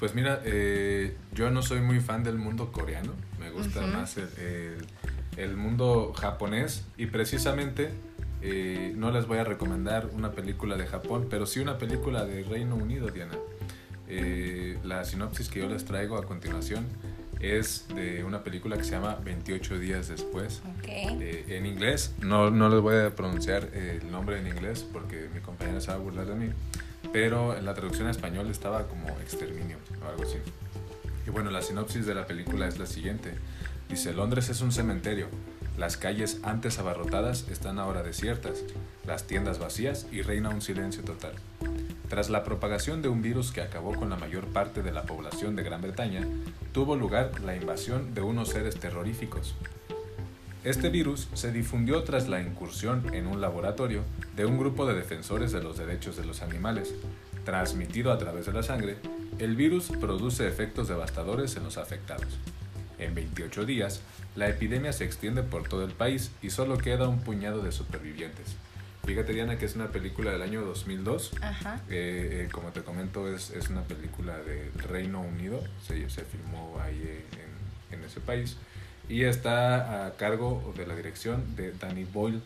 Pues 0.00 0.14
mira, 0.14 0.42
eh, 0.44 1.16
yo 1.32 1.50
no 1.50 1.62
soy 1.62 1.80
muy 1.80 2.00
fan 2.00 2.24
del 2.24 2.36
mundo 2.36 2.72
coreano, 2.72 3.12
me 3.40 3.50
gusta 3.50 3.80
Ujú. 3.80 3.88
más 3.88 4.16
el, 4.18 4.28
el- 4.38 4.86
el 5.36 5.56
mundo 5.56 6.12
japonés 6.12 6.84
y 6.96 7.06
precisamente 7.06 7.90
eh, 8.42 8.92
no 8.96 9.10
les 9.10 9.26
voy 9.26 9.38
a 9.38 9.44
recomendar 9.44 10.06
una 10.12 10.30
película 10.32 10.76
de 10.76 10.86
Japón, 10.86 11.26
pero 11.30 11.46
sí 11.46 11.60
una 11.60 11.78
película 11.78 12.24
de 12.24 12.42
Reino 12.44 12.76
Unido, 12.76 13.08
Diana. 13.08 13.34
Eh, 14.08 14.78
la 14.84 15.04
sinopsis 15.04 15.48
que 15.48 15.60
yo 15.60 15.68
les 15.68 15.84
traigo 15.86 16.16
a 16.18 16.24
continuación 16.26 16.84
es 17.40 17.86
de 17.94 18.22
una 18.22 18.44
película 18.44 18.76
que 18.76 18.84
se 18.84 18.92
llama 18.92 19.16
28 19.24 19.78
días 19.78 20.08
después. 20.08 20.60
Ok. 20.78 20.88
Eh, 20.88 21.44
en 21.48 21.66
inglés, 21.66 22.14
no, 22.20 22.50
no 22.50 22.68
les 22.68 22.80
voy 22.80 22.96
a 22.96 23.10
pronunciar 23.14 23.70
eh, 23.72 23.98
el 24.02 24.10
nombre 24.10 24.38
en 24.38 24.46
inglés 24.46 24.86
porque 24.92 25.28
mi 25.34 25.40
compañera 25.40 25.80
se 25.80 25.88
va 25.88 25.94
a 25.94 25.98
burlar 25.98 26.26
de 26.26 26.34
mí, 26.34 26.50
pero 27.12 27.56
en 27.56 27.64
la 27.64 27.74
traducción 27.74 28.08
a 28.08 28.10
español 28.10 28.50
estaba 28.50 28.86
como 28.86 29.08
exterminio 29.20 29.78
o 30.04 30.08
algo 30.08 30.22
así. 30.22 30.38
Y 31.26 31.30
bueno, 31.30 31.50
la 31.50 31.62
sinopsis 31.62 32.06
de 32.06 32.14
la 32.14 32.26
película 32.26 32.68
es 32.68 32.78
la 32.78 32.86
siguiente. 32.86 33.34
Dice, 33.88 34.12
Londres 34.12 34.48
es 34.48 34.60
un 34.60 34.72
cementerio. 34.72 35.28
Las 35.78 35.96
calles 35.96 36.38
antes 36.44 36.78
abarrotadas 36.78 37.48
están 37.48 37.78
ahora 37.78 38.02
desiertas, 38.02 38.62
las 39.06 39.24
tiendas 39.24 39.58
vacías 39.58 40.06
y 40.12 40.22
reina 40.22 40.50
un 40.50 40.62
silencio 40.62 41.02
total. 41.02 41.32
Tras 42.08 42.30
la 42.30 42.44
propagación 42.44 43.02
de 43.02 43.08
un 43.08 43.22
virus 43.22 43.50
que 43.50 43.60
acabó 43.60 43.94
con 43.94 44.08
la 44.08 44.16
mayor 44.16 44.46
parte 44.46 44.82
de 44.82 44.92
la 44.92 45.02
población 45.02 45.56
de 45.56 45.64
Gran 45.64 45.80
Bretaña, 45.80 46.26
tuvo 46.72 46.94
lugar 46.94 47.40
la 47.40 47.56
invasión 47.56 48.14
de 48.14 48.20
unos 48.20 48.50
seres 48.50 48.78
terroríficos. 48.78 49.56
Este 50.64 50.88
virus 50.88 51.28
se 51.34 51.52
difundió 51.52 52.04
tras 52.04 52.26
la 52.26 52.40
incursión 52.40 53.14
en 53.14 53.26
un 53.26 53.42
laboratorio 53.42 54.02
de 54.34 54.46
un 54.46 54.58
grupo 54.58 54.86
de 54.86 54.94
defensores 54.94 55.52
de 55.52 55.62
los 55.62 55.76
derechos 55.76 56.16
de 56.16 56.24
los 56.24 56.40
animales. 56.40 56.94
Transmitido 57.44 58.10
a 58.10 58.16
través 58.16 58.46
de 58.46 58.54
la 58.54 58.62
sangre, 58.62 58.96
el 59.38 59.56
virus 59.56 59.90
produce 60.00 60.48
efectos 60.48 60.88
devastadores 60.88 61.54
en 61.56 61.64
los 61.64 61.76
afectados. 61.76 62.38
En 62.98 63.14
28 63.14 63.66
días, 63.66 64.00
la 64.36 64.48
epidemia 64.48 64.94
se 64.94 65.04
extiende 65.04 65.42
por 65.42 65.68
todo 65.68 65.84
el 65.84 65.92
país 65.92 66.30
y 66.40 66.48
solo 66.48 66.78
queda 66.78 67.08
un 67.08 67.20
puñado 67.20 67.62
de 67.62 67.70
supervivientes. 67.70 68.56
Fíjate, 69.04 69.34
Diana, 69.34 69.58
que 69.58 69.66
es 69.66 69.74
una 69.74 69.88
película 69.88 70.30
del 70.30 70.40
año 70.40 70.62
2002. 70.62 71.32
Ajá. 71.42 71.82
Eh, 71.90 72.46
eh, 72.46 72.48
como 72.50 72.70
te 72.70 72.82
comento, 72.82 73.28
es, 73.28 73.50
es 73.50 73.68
una 73.68 73.82
película 73.82 74.38
del 74.38 74.72
Reino 74.78 75.20
Unido. 75.20 75.62
Se, 75.86 76.08
se 76.08 76.22
filmó 76.22 76.80
ahí 76.80 77.22
en, 77.90 77.98
en 77.98 78.04
ese 78.06 78.20
país. 78.20 78.56
Y 79.08 79.24
está 79.24 80.06
a 80.06 80.16
cargo 80.16 80.72
de 80.76 80.86
la 80.86 80.96
dirección 80.96 81.56
de 81.56 81.72
Danny 81.72 82.04
Boyle. 82.04 82.40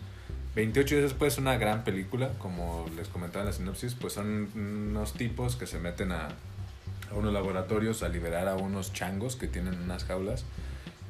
28 0.57 0.97
días 0.97 1.11
después, 1.11 1.39
una 1.39 1.57
gran 1.57 1.85
película. 1.85 2.31
Como 2.39 2.87
les 2.97 3.09
comentaba 3.09 3.43
en 3.43 3.47
la 3.47 3.53
sinopsis, 3.53 3.95
pues 3.95 4.15
son 4.15 4.49
unos 4.55 5.13
tipos 5.13 5.57
que 5.57 5.67
se 5.67 5.79
meten 5.79 6.11
a, 6.13 6.29
a 7.11 7.15
unos 7.15 7.33
laboratorios 7.33 8.03
a 8.03 8.09
liberar 8.09 8.49
a 8.49 8.57
unos 8.57 8.93
changos 8.93 9.37
que 9.37 9.47
tienen 9.47 9.81
unas 9.81 10.05
jaulas. 10.05 10.45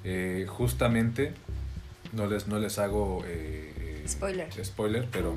Eh, 0.05 0.47
justamente, 0.49 1.33
no 2.13 2.27
les, 2.27 2.47
no 2.47 2.59
les 2.59 2.79
hago 2.79 3.23
eh, 3.27 3.73
eh, 3.79 4.05
Spoiler. 4.07 4.65
spoiler, 4.65 5.09
pero 5.11 5.35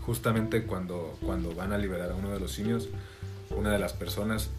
justamente 0.00 0.64
cuando, 0.64 1.16
cuando 1.24 1.54
van 1.54 1.72
a 1.72 1.78
liberar 1.78 2.10
a 2.10 2.14
uno 2.14 2.30
de 2.30 2.40
los 2.40 2.52
simios, 2.52 2.88
una 3.50 3.70
de 3.70 3.78
las 3.78 3.92
personas 3.92 4.50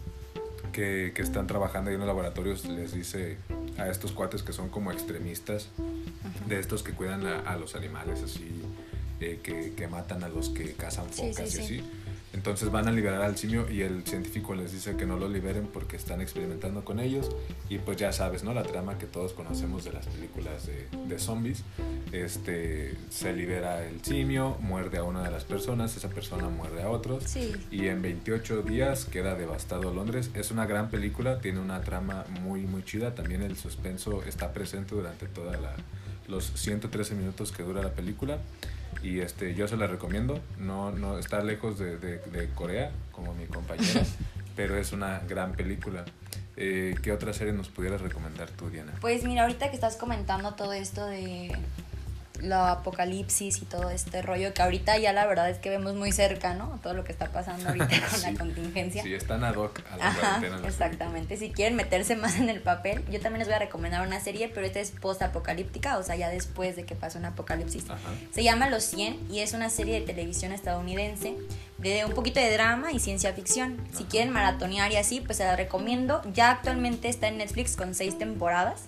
que, 0.74 1.12
que 1.14 1.22
están 1.22 1.46
trabajando 1.46 1.88
ahí 1.88 1.94
en 1.94 2.00
los 2.00 2.08
laboratorios 2.08 2.64
les 2.66 2.92
dice 2.92 3.38
a 3.78 3.88
estos 3.88 4.12
cuates 4.12 4.42
que 4.42 4.52
son 4.52 4.68
como 4.68 4.90
extremistas, 4.90 5.68
de 6.48 6.58
estos 6.58 6.82
que 6.82 6.92
cuidan 6.92 7.24
a, 7.26 7.38
a 7.40 7.56
los 7.56 7.76
animales 7.76 8.22
así, 8.22 8.50
eh, 9.20 9.38
que, 9.42 9.72
que 9.74 9.88
matan 9.88 10.24
a 10.24 10.28
los 10.28 10.50
que 10.50 10.72
cazan 10.72 11.06
focas 11.08 11.48
sí, 11.48 11.62
y 11.62 11.66
sí. 11.66 11.84
Entonces 12.34 12.72
van 12.72 12.88
a 12.88 12.90
liberar 12.90 13.22
al 13.22 13.36
simio 13.36 13.70
y 13.70 13.82
el 13.82 14.04
científico 14.04 14.56
les 14.56 14.72
dice 14.72 14.96
que 14.96 15.06
no 15.06 15.16
lo 15.16 15.28
liberen 15.28 15.68
porque 15.72 15.96
están 15.96 16.20
experimentando 16.20 16.84
con 16.84 16.98
ellos. 16.98 17.30
Y 17.68 17.78
pues 17.78 17.96
ya 17.96 18.12
sabes, 18.12 18.42
¿no? 18.42 18.52
La 18.52 18.64
trama 18.64 18.98
que 18.98 19.06
todos 19.06 19.32
conocemos 19.32 19.84
de 19.84 19.92
las 19.92 20.06
películas 20.06 20.66
de, 20.66 20.88
de 21.06 21.18
zombies. 21.20 21.62
Este, 22.10 22.96
se 23.08 23.32
libera 23.32 23.86
el 23.86 24.04
simio, 24.04 24.56
muerde 24.60 24.98
a 24.98 25.04
una 25.04 25.22
de 25.22 25.30
las 25.30 25.44
personas, 25.44 25.96
esa 25.96 26.08
persona 26.08 26.48
muerde 26.48 26.82
a 26.82 26.90
otros. 26.90 27.22
Sí. 27.24 27.52
Y 27.70 27.86
en 27.86 28.02
28 28.02 28.62
días 28.62 29.04
queda 29.04 29.36
devastado 29.36 29.94
Londres. 29.94 30.30
Es 30.34 30.50
una 30.50 30.66
gran 30.66 30.90
película, 30.90 31.40
tiene 31.40 31.60
una 31.60 31.82
trama 31.82 32.24
muy, 32.42 32.62
muy 32.62 32.82
chida. 32.82 33.14
También 33.14 33.42
el 33.42 33.56
suspenso 33.56 34.24
está 34.24 34.52
presente 34.52 34.96
durante 34.96 35.26
toda 35.26 35.56
la, 35.56 35.76
los 36.26 36.50
113 36.56 37.14
minutos 37.14 37.52
que 37.52 37.62
dura 37.62 37.80
la 37.80 37.92
película. 37.92 38.38
Y 39.04 39.20
este, 39.20 39.54
yo 39.54 39.68
se 39.68 39.76
la 39.76 39.86
recomiendo. 39.86 40.40
No, 40.58 40.90
no 40.90 41.18
está 41.18 41.42
lejos 41.44 41.78
de, 41.78 41.98
de- 41.98 42.18
de 42.18 42.48
Corea, 42.54 42.90
como 43.12 43.34
mi 43.34 43.44
compañera, 43.46 44.02
pero 44.56 44.76
es 44.78 44.92
una 44.92 45.20
gran 45.28 45.52
película. 45.52 46.04
Eh, 46.56 46.94
¿Qué 47.02 47.12
otra 47.12 47.32
serie 47.34 47.52
nos 47.52 47.68
pudieras 47.68 48.00
recomendar 48.00 48.48
tú, 48.50 48.70
Diana? 48.70 48.92
Pues 49.00 49.24
mira, 49.24 49.42
ahorita 49.42 49.68
que 49.68 49.74
estás 49.74 49.96
comentando 49.96 50.54
todo 50.54 50.72
esto 50.72 51.04
de 51.06 51.54
la 52.40 52.72
apocalipsis 52.72 53.62
y 53.62 53.64
todo 53.64 53.90
este 53.90 54.20
rollo, 54.22 54.52
que 54.52 54.60
ahorita 54.62 54.98
ya 54.98 55.12
la 55.12 55.24
verdad 55.26 55.48
es 55.48 55.58
que 55.58 55.70
vemos 55.70 55.94
muy 55.94 56.12
cerca, 56.12 56.54
¿no? 56.54 56.78
Todo 56.82 56.92
lo 56.94 57.04
que 57.04 57.12
está 57.12 57.30
pasando 57.30 57.68
ahorita 57.68 57.86
con 58.10 58.18
Sí. 58.20 58.32
la 58.32 58.38
contingencia. 58.38 59.02
Sí, 59.02 59.14
están 59.14 59.44
ad 59.44 59.54
hoc 59.56 59.80
a 59.92 59.96
la 59.96 60.08
Ajá, 60.08 60.42
exactamente. 60.66 61.36
Si 61.36 61.50
quieren 61.52 61.76
meterse 61.76 62.16
más 62.16 62.36
en 62.36 62.48
el 62.48 62.60
papel, 62.60 63.04
yo 63.10 63.20
también 63.20 63.38
les 63.38 63.48
voy 63.48 63.54
a 63.54 63.58
recomendar 63.60 64.06
una 64.06 64.20
serie, 64.20 64.48
pero 64.52 64.66
esta 64.66 64.80
es 64.80 64.90
post-apocalíptica, 64.90 65.96
o 65.98 66.02
sea, 66.02 66.16
ya 66.16 66.28
después 66.28 66.76
de 66.76 66.84
que 66.84 66.94
pasó 66.94 67.18
un 67.18 67.24
apocalipsis. 67.24 67.84
Ajá. 67.88 67.98
Se 68.32 68.42
llama 68.42 68.68
Los 68.68 68.84
100 68.84 69.30
y 69.30 69.40
es 69.40 69.52
una 69.52 69.70
serie 69.70 70.00
de 70.00 70.06
televisión 70.06 70.52
estadounidense 70.52 71.36
de 71.78 72.04
un 72.04 72.12
poquito 72.12 72.40
de 72.40 72.52
drama 72.52 72.92
y 72.92 72.98
ciencia 72.98 73.32
ficción. 73.32 73.78
Si 73.92 74.02
Ajá. 74.02 74.08
quieren 74.10 74.30
maratonear 74.32 74.90
y 74.92 74.96
así, 74.96 75.20
pues 75.20 75.38
se 75.38 75.44
la 75.44 75.56
recomiendo. 75.56 76.20
Ya 76.32 76.50
actualmente 76.50 77.08
está 77.08 77.28
en 77.28 77.38
Netflix 77.38 77.76
con 77.76 77.94
seis 77.94 78.18
temporadas. 78.18 78.82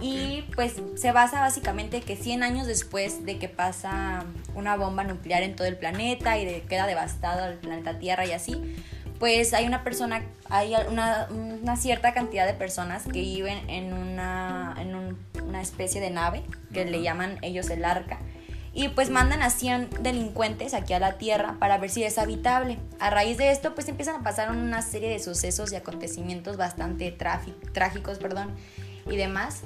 Y 0.00 0.42
pues 0.54 0.74
se 0.96 1.12
basa 1.12 1.40
básicamente 1.40 2.00
que 2.02 2.16
100 2.16 2.42
años 2.42 2.66
después 2.66 3.24
de 3.24 3.38
que 3.38 3.48
pasa 3.48 4.24
una 4.54 4.76
bomba 4.76 5.04
nuclear 5.04 5.42
en 5.42 5.56
todo 5.56 5.66
el 5.66 5.76
planeta 5.76 6.38
y 6.38 6.44
de 6.44 6.62
queda 6.62 6.86
devastado 6.86 7.46
el 7.46 7.56
planeta 7.58 7.98
Tierra 7.98 8.26
y 8.26 8.32
así, 8.32 8.76
pues 9.18 9.54
hay 9.54 9.66
una 9.66 9.82
persona, 9.82 10.22
hay 10.50 10.74
una, 10.90 11.26
una 11.30 11.76
cierta 11.76 12.12
cantidad 12.12 12.46
de 12.46 12.52
personas 12.54 13.04
que 13.04 13.20
viven 13.20 13.68
en 13.70 13.92
una, 13.94 14.74
en 14.78 14.94
un- 14.94 15.18
una 15.48 15.62
especie 15.62 16.00
de 16.00 16.10
nave 16.10 16.42
que 16.74 16.84
le 16.84 16.96
Ajá. 16.98 17.04
llaman 17.04 17.38
ellos 17.42 17.70
el 17.70 17.84
arca. 17.84 18.18
Y 18.74 18.88
pues 18.88 19.08
mandan 19.08 19.40
a 19.40 19.48
100 19.48 19.88
delincuentes 20.00 20.74
aquí 20.74 20.92
a 20.92 20.98
la 20.98 21.16
Tierra 21.16 21.56
para 21.58 21.78
ver 21.78 21.88
si 21.88 22.02
es 22.04 22.18
habitable. 22.18 22.76
A 23.00 23.08
raíz 23.08 23.38
de 23.38 23.50
esto 23.50 23.74
pues 23.74 23.88
empiezan 23.88 24.16
a 24.16 24.22
pasar 24.22 24.50
una 24.50 24.82
serie 24.82 25.08
de 25.08 25.18
sucesos 25.18 25.72
y 25.72 25.76
acontecimientos 25.76 26.58
bastante 26.58 27.16
tráfi- 27.16 27.54
trágicos 27.72 28.18
perdón, 28.18 28.54
y 29.10 29.16
demás. 29.16 29.62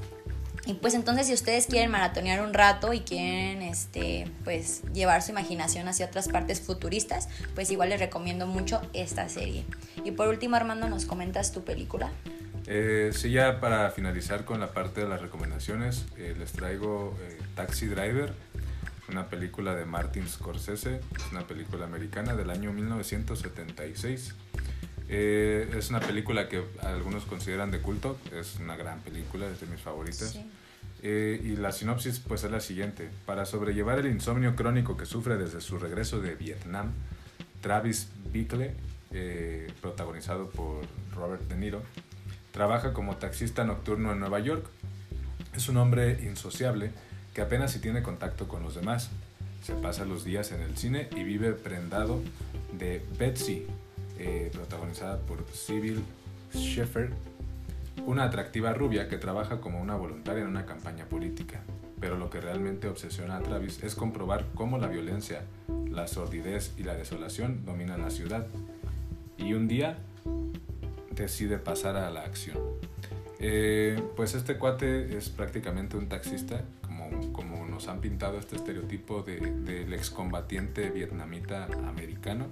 Y 0.67 0.75
pues 0.75 0.95
entonces 0.95 1.27
si 1.27 1.33
ustedes 1.33 1.67
quieren 1.67 1.91
maratonear 1.91 2.43
un 2.43 2.53
rato 2.53 2.93
y 2.93 3.01
quieren 3.01 3.63
este 3.63 4.31
pues 4.45 4.83
llevar 4.93 5.23
su 5.23 5.31
imaginación 5.31 5.89
hacia 5.89 6.07
otras 6.07 6.29
partes 6.29 6.61
futuristas, 6.61 7.29
pues 7.55 7.71
igual 7.71 7.89
les 7.89 8.01
recomiendo 8.01 8.47
mucho 8.47 8.83
esta 8.93 9.29
serie. 9.29 9.65
Y 10.05 10.11
por 10.11 10.29
último 10.29 10.57
Armando, 10.57 10.89
¿nos 10.89 11.07
comentas 11.07 11.53
tu 11.53 11.65
película? 11.65 12.11
Eh, 12.67 13.11
sí, 13.15 13.31
ya 13.31 13.59
para 13.61 13.91
finalizar 13.91 14.45
con 14.45 14.61
la 14.61 14.73
parte 14.73 15.01
de 15.01 15.09
las 15.09 15.21
recomendaciones, 15.21 16.07
eh, 16.17 16.37
les 16.39 16.53
traigo 16.53 17.17
eh, 17.23 17.39
Taxi 17.55 17.87
Driver. 17.87 18.33
una 19.09 19.29
película 19.29 19.75
de 19.75 19.85
Martin 19.85 20.29
Scorsese, 20.29 21.01
es 21.17 21.33
una 21.33 21.45
película 21.45 21.85
americana 21.85 22.37
del 22.37 22.49
año 22.49 22.73
1976. 22.73 24.35
Eh, 25.13 25.69
es 25.77 25.91
una 25.91 25.99
película 25.99 26.49
que 26.49 26.63
algunos 26.83 27.25
consideran 27.25 27.73
de 27.73 27.81
culto, 27.81 28.17
es 28.33 28.61
una 28.61 28.77
gran 28.77 29.01
película, 29.01 29.49
es 29.49 29.61
de 29.61 29.67
mis 29.67 29.81
favoritas. 29.81 30.39
Eh, 31.03 31.41
y 31.43 31.57
la 31.57 31.73
sinopsis 31.73 32.21
pues 32.21 32.45
es 32.45 32.51
la 32.53 32.61
siguiente. 32.61 33.11
Para 33.27 33.45
sobrellevar 33.45 33.99
el 33.99 34.07
insomnio 34.07 34.55
crónico 34.55 34.97
que 34.97 35.07
sufre 35.07 35.37
desde 35.37 35.61
su 35.61 35.79
regreso 35.81 36.21
de 36.21 36.37
Vietnam, 36.37 36.93
Travis 37.61 38.09
Bickle, 38.33 38.77
eh, 39.11 39.73
protagonizado 39.81 40.49
por 40.51 40.83
Robert 41.17 41.43
De 41.49 41.57
Niro, 41.57 41.83
trabaja 42.53 42.93
como 42.93 43.17
taxista 43.17 43.65
nocturno 43.65 44.13
en 44.13 44.21
Nueva 44.21 44.39
York. 44.39 44.65
Es 45.57 45.69
un 45.69 45.79
hombre 45.79 46.21
insociable 46.23 46.93
que 47.35 47.41
apenas 47.41 47.73
si 47.73 47.81
tiene 47.81 48.05
contacto 48.05 48.47
con 48.47 48.63
los 48.63 48.77
demás. 48.77 49.11
Se 49.65 49.75
pasa 49.75 50.05
los 50.05 50.23
días 50.23 50.53
en 50.53 50.61
el 50.61 50.77
cine 50.77 51.09
y 51.17 51.25
vive 51.25 51.53
prendado 51.53 52.23
de 52.79 53.05
Betsy, 53.19 53.67
eh, 54.23 54.51
protagonizada 54.53 55.19
por 55.21 55.47
Sybil 55.51 56.03
Sheffer, 56.53 57.11
una 58.05 58.25
atractiva 58.25 58.75
rubia 58.75 59.09
que 59.09 59.17
trabaja 59.17 59.63
como 59.63 59.81
una 59.81 59.97
voluntaria 59.97 60.43
en 60.43 60.49
una 60.49 60.67
campaña 60.67 61.07
política. 61.07 61.63
Pero 62.01 62.19
lo 62.19 62.29
que 62.29 62.39
realmente 62.39 62.87
obsesiona 62.87 63.37
a 63.39 63.43
Travis 63.43 63.83
es 63.83 63.95
comprobar 63.95 64.45
cómo 64.55 64.77
la 64.77 64.89
violencia, 64.89 65.45
la 65.89 66.07
sordidez 66.07 66.75
y 66.77 66.83
la 66.83 66.95
desolación 66.97 67.65
dominan 67.65 68.03
la 68.03 68.11
ciudad. 68.11 68.47
Y 69.39 69.55
un 69.55 69.69
día 69.69 69.97
decide 71.13 71.57
pasar 71.57 71.97
a 71.97 72.11
la 72.11 72.21
acción. 72.21 72.59
Eh, 73.39 74.03
pues 74.17 74.35
este 74.35 74.59
cuate 74.59 75.17
es 75.17 75.31
prácticamente 75.31 75.97
un 75.97 76.11
taxista, 76.11 76.63
como, 77.33 77.67
nos 77.67 77.89
han 77.89 78.03
pintado 78.03 78.39
este 78.39 78.57
estereotipo 78.57 79.23
de, 79.23 79.41
del 79.41 79.95
excombatiente 79.95 80.91
vietnamita 80.91 81.65
americano 81.89 82.49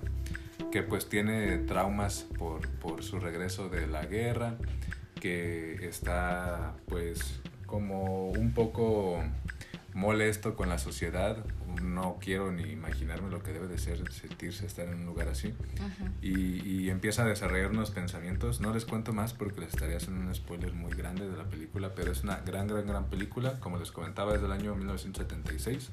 que 0.71 0.83
pues 0.83 1.09
tiene 1.09 1.59
traumas 1.59 2.27
por, 2.39 2.69
por 2.79 3.03
su 3.03 3.19
regreso 3.19 3.69
de 3.69 3.87
la 3.87 4.05
guerra, 4.05 4.57
que 5.21 5.87
está 5.89 6.75
pues 6.87 7.41
como 7.67 8.31
un 8.31 8.53
poco 8.53 9.23
molesto 9.95 10.55
con 10.55 10.69
la 10.69 10.79
sociedad. 10.79 11.45
No 11.83 12.19
quiero 12.21 12.51
ni 12.53 12.63
imaginarme 12.63 13.31
lo 13.31 13.43
que 13.43 13.53
debe 13.53 13.69
de 13.69 13.79
ser 13.79 14.11
sentirse 14.13 14.67
estar 14.67 14.89
en 14.89 14.95
un 14.95 15.07
lugar 15.07 15.29
así. 15.29 15.55
y, 16.23 16.67
y, 16.69 16.91
empieza 16.91 17.23
a 17.23 17.27
desarrollar 17.27 17.71
unos 17.71 17.91
pensamientos. 17.91 18.61
No 18.61 18.73
les 18.73 18.85
cuento 18.85 19.13
más 19.13 19.33
porque 19.33 19.61
les 19.61 19.71
estaría 19.71 19.97
haciendo 19.97 20.25
un 20.25 20.35
spoiler 20.35 20.73
muy 20.73 20.93
grande 20.93 21.29
de 21.29 21.37
la 21.37 21.45
película, 21.45 21.95
pero 21.95 22.13
es 22.13 22.23
una 22.25 22.37
gran, 22.41 22.67
gran, 22.67 22.87
gran 22.87 23.05
película. 23.11 23.61
Como 23.61 23.79
les 23.79 23.93
comentaba, 23.93 24.35
es 24.35 24.43
del 24.43 24.53
año 24.53 24.75
1976. 24.75 25.91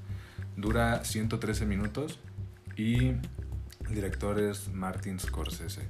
Dura 0.55 1.03
113 1.03 1.65
minutos 1.65 2.19
y 2.77 3.13
el 3.87 3.95
director 3.95 4.39
es 4.39 4.69
Martin 4.69 5.19
Scorsese. 5.19 5.81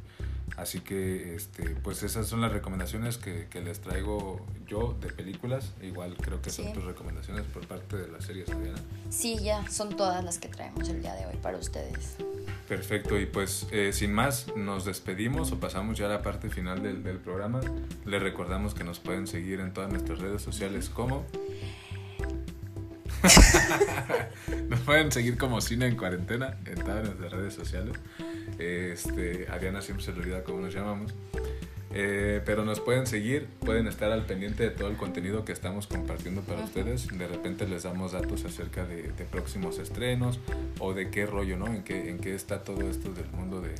Así 0.57 0.79
que, 0.79 1.35
este, 1.35 1.71
pues 1.83 2.01
esas 2.03 2.27
son 2.27 2.39
las 2.39 2.51
recomendaciones 2.51 3.17
que, 3.17 3.47
que 3.49 3.61
les 3.61 3.81
traigo 3.81 4.45
yo 4.67 4.95
de 5.01 5.09
películas. 5.09 5.73
Igual 5.81 6.15
creo 6.15 6.41
que 6.41 6.49
son 6.49 6.71
tus 6.71 6.83
recomendaciones 6.83 7.43
por 7.45 7.67
parte 7.67 7.97
de 7.97 8.07
la 8.07 8.21
serie 8.21 8.43
Adriana. 8.43 8.79
Sí, 9.09 9.37
ya, 9.43 9.67
son 9.69 9.97
todas 9.97 10.23
las 10.23 10.37
que 10.37 10.47
traemos 10.47 10.87
el 10.87 11.01
día 11.01 11.13
de 11.15 11.25
hoy 11.25 11.35
para 11.41 11.57
ustedes. 11.57 12.15
Perfecto, 12.69 13.19
y 13.19 13.25
pues 13.25 13.67
eh, 13.71 13.91
sin 13.91 14.13
más, 14.13 14.47
nos 14.55 14.85
despedimos 14.85 15.51
o 15.51 15.59
pasamos 15.59 15.97
ya 15.97 16.05
a 16.05 16.09
la 16.09 16.21
parte 16.21 16.49
final 16.49 16.81
del, 16.81 17.03
del 17.03 17.17
programa. 17.17 17.59
Les 18.05 18.21
recordamos 18.21 18.73
que 18.73 18.83
nos 18.83 18.99
pueden 18.99 19.27
seguir 19.27 19.59
en 19.59 19.73
todas 19.73 19.91
nuestras 19.91 20.19
redes 20.19 20.41
sociales 20.41 20.89
como 20.89 21.25
Nos 24.69 24.79
pueden 24.81 25.11
seguir 25.11 25.37
como 25.37 25.61
Cine 25.61 25.87
en 25.87 25.95
Cuarentena 25.95 26.57
en 26.65 26.75
todas 26.75 27.03
nuestras 27.05 27.31
redes 27.31 27.53
sociales. 27.53 27.95
Este, 28.59 29.47
Ariana 29.51 29.81
siempre 29.81 30.05
se 30.05 30.13
le 30.13 30.19
olvida 30.19 30.43
cómo 30.43 30.61
nos 30.61 30.73
llamamos. 30.73 31.13
Eh, 31.97 32.41
pero 32.45 32.65
nos 32.65 32.81
pueden 32.81 33.07
seguir, 33.07 33.47
pueden 33.61 33.87
estar 33.87 34.11
al 34.11 34.25
pendiente 34.25 34.63
de 34.63 34.69
todo 34.69 34.89
el 34.89 34.97
contenido 34.97 35.45
que 35.45 35.53
estamos 35.53 35.87
compartiendo 35.87 36.41
para 36.41 36.61
ustedes. 36.61 37.07
De 37.07 37.27
repente 37.27 37.67
les 37.67 37.83
damos 37.83 38.11
datos 38.11 38.43
acerca 38.43 38.85
de, 38.85 39.03
de, 39.13 39.23
próximos 39.23 39.79
estrenos 39.79 40.39
o 40.79 40.93
de 40.93 41.09
qué 41.09 41.25
rollo, 41.25 41.55
¿no? 41.55 41.67
En 41.67 41.83
qué, 41.83 42.09
en 42.09 42.19
qué 42.19 42.35
está 42.35 42.63
todo 42.63 42.89
esto 42.89 43.13
del 43.13 43.27
mundo 43.31 43.61
de, 43.61 43.75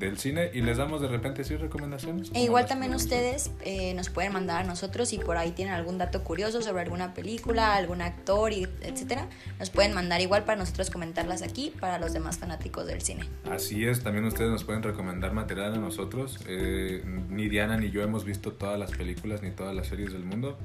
del 0.00 0.18
cine 0.18 0.50
y 0.52 0.62
les 0.62 0.78
damos 0.78 1.00
de 1.00 1.08
repente 1.08 1.44
sí 1.44 1.56
recomendaciones. 1.56 2.30
E 2.34 2.42
igual 2.42 2.66
también 2.66 2.94
ustedes 2.94 3.52
eh, 3.60 3.94
nos 3.94 4.08
pueden 4.08 4.32
mandar 4.32 4.62
a 4.62 4.66
nosotros 4.66 5.12
y 5.12 5.18
por 5.18 5.36
ahí 5.36 5.52
tienen 5.52 5.74
algún 5.74 5.98
dato 5.98 6.24
curioso 6.24 6.62
sobre 6.62 6.82
alguna 6.82 7.14
película, 7.14 7.76
algún 7.76 8.00
actor, 8.00 8.52
y 8.52 8.66
etcétera. 8.80 9.28
Nos 9.58 9.70
pueden 9.70 9.92
mandar 9.92 10.20
igual 10.20 10.44
para 10.44 10.58
nosotros 10.58 10.90
comentarlas 10.90 11.42
aquí 11.42 11.72
para 11.78 11.98
los 11.98 12.12
demás 12.12 12.38
fanáticos 12.38 12.86
del 12.86 13.02
cine. 13.02 13.28
Así 13.48 13.86
es, 13.86 14.02
también 14.02 14.24
ustedes 14.24 14.50
nos 14.50 14.64
pueden 14.64 14.82
recomendar 14.82 15.32
material 15.32 15.74
a 15.74 15.78
nosotros. 15.78 16.40
Eh, 16.48 17.04
ni 17.28 17.48
Diana 17.48 17.76
ni 17.76 17.90
yo 17.90 18.02
hemos 18.02 18.24
visto 18.24 18.52
todas 18.52 18.78
las 18.78 18.90
películas 18.90 19.42
ni 19.42 19.50
todas 19.50 19.74
las 19.74 19.86
series 19.86 20.12
del 20.12 20.24
mundo. 20.24 20.58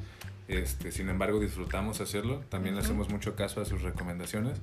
Este, 0.47 0.91
sin 0.91 1.09
embargo, 1.09 1.39
disfrutamos 1.39 1.99
hacerlo. 2.01 2.41
También 2.49 2.75
le 2.75 2.81
hacemos 2.81 3.09
mucho 3.09 3.35
caso 3.35 3.61
a 3.61 3.65
sus 3.65 3.81
recomendaciones. 3.81 4.61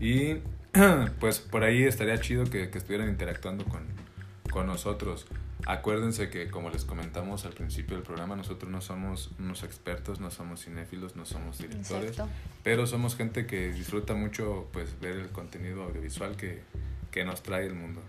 Y 0.00 0.36
pues 1.20 1.38
por 1.38 1.64
ahí 1.64 1.84
estaría 1.84 2.20
chido 2.20 2.44
que, 2.44 2.70
que 2.70 2.78
estuvieran 2.78 3.08
interactuando 3.08 3.64
con, 3.64 3.82
con 4.50 4.66
nosotros. 4.66 5.26
Acuérdense 5.66 6.28
que, 6.28 6.50
como 6.50 6.68
les 6.68 6.84
comentamos 6.84 7.46
al 7.46 7.52
principio 7.52 7.96
del 7.96 8.04
programa, 8.04 8.36
nosotros 8.36 8.70
no 8.70 8.82
somos 8.82 9.30
unos 9.38 9.62
expertos, 9.62 10.20
no 10.20 10.30
somos 10.30 10.62
cinéfilos, 10.62 11.16
no 11.16 11.24
somos 11.24 11.58
directores, 11.58 12.10
Exacto. 12.10 12.30
pero 12.62 12.86
somos 12.86 13.16
gente 13.16 13.46
que 13.46 13.72
disfruta 13.72 14.14
mucho 14.14 14.68
pues, 14.72 15.00
ver 15.00 15.16
el 15.16 15.28
contenido 15.28 15.84
audiovisual 15.84 16.36
que, 16.36 16.60
que 17.10 17.24
nos 17.24 17.42
trae 17.42 17.66
el 17.66 17.74
mundo. 17.74 18.02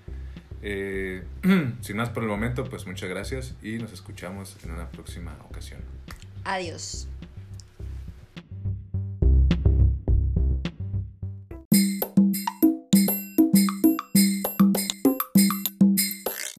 Eh, 0.62 1.24
sin 1.82 1.98
más 1.98 2.10
por 2.10 2.24
el 2.24 2.30
momento, 2.30 2.66
pues 2.66 2.86
muchas 2.88 3.10
gracias 3.10 3.56
y 3.64 3.78
nos 3.78 3.94
escuchamos 3.94 4.58
en 4.64 4.72
una 4.72 4.90
próxima 4.90 5.38
ocasión. 5.50 5.80
Adiós. 6.44 7.08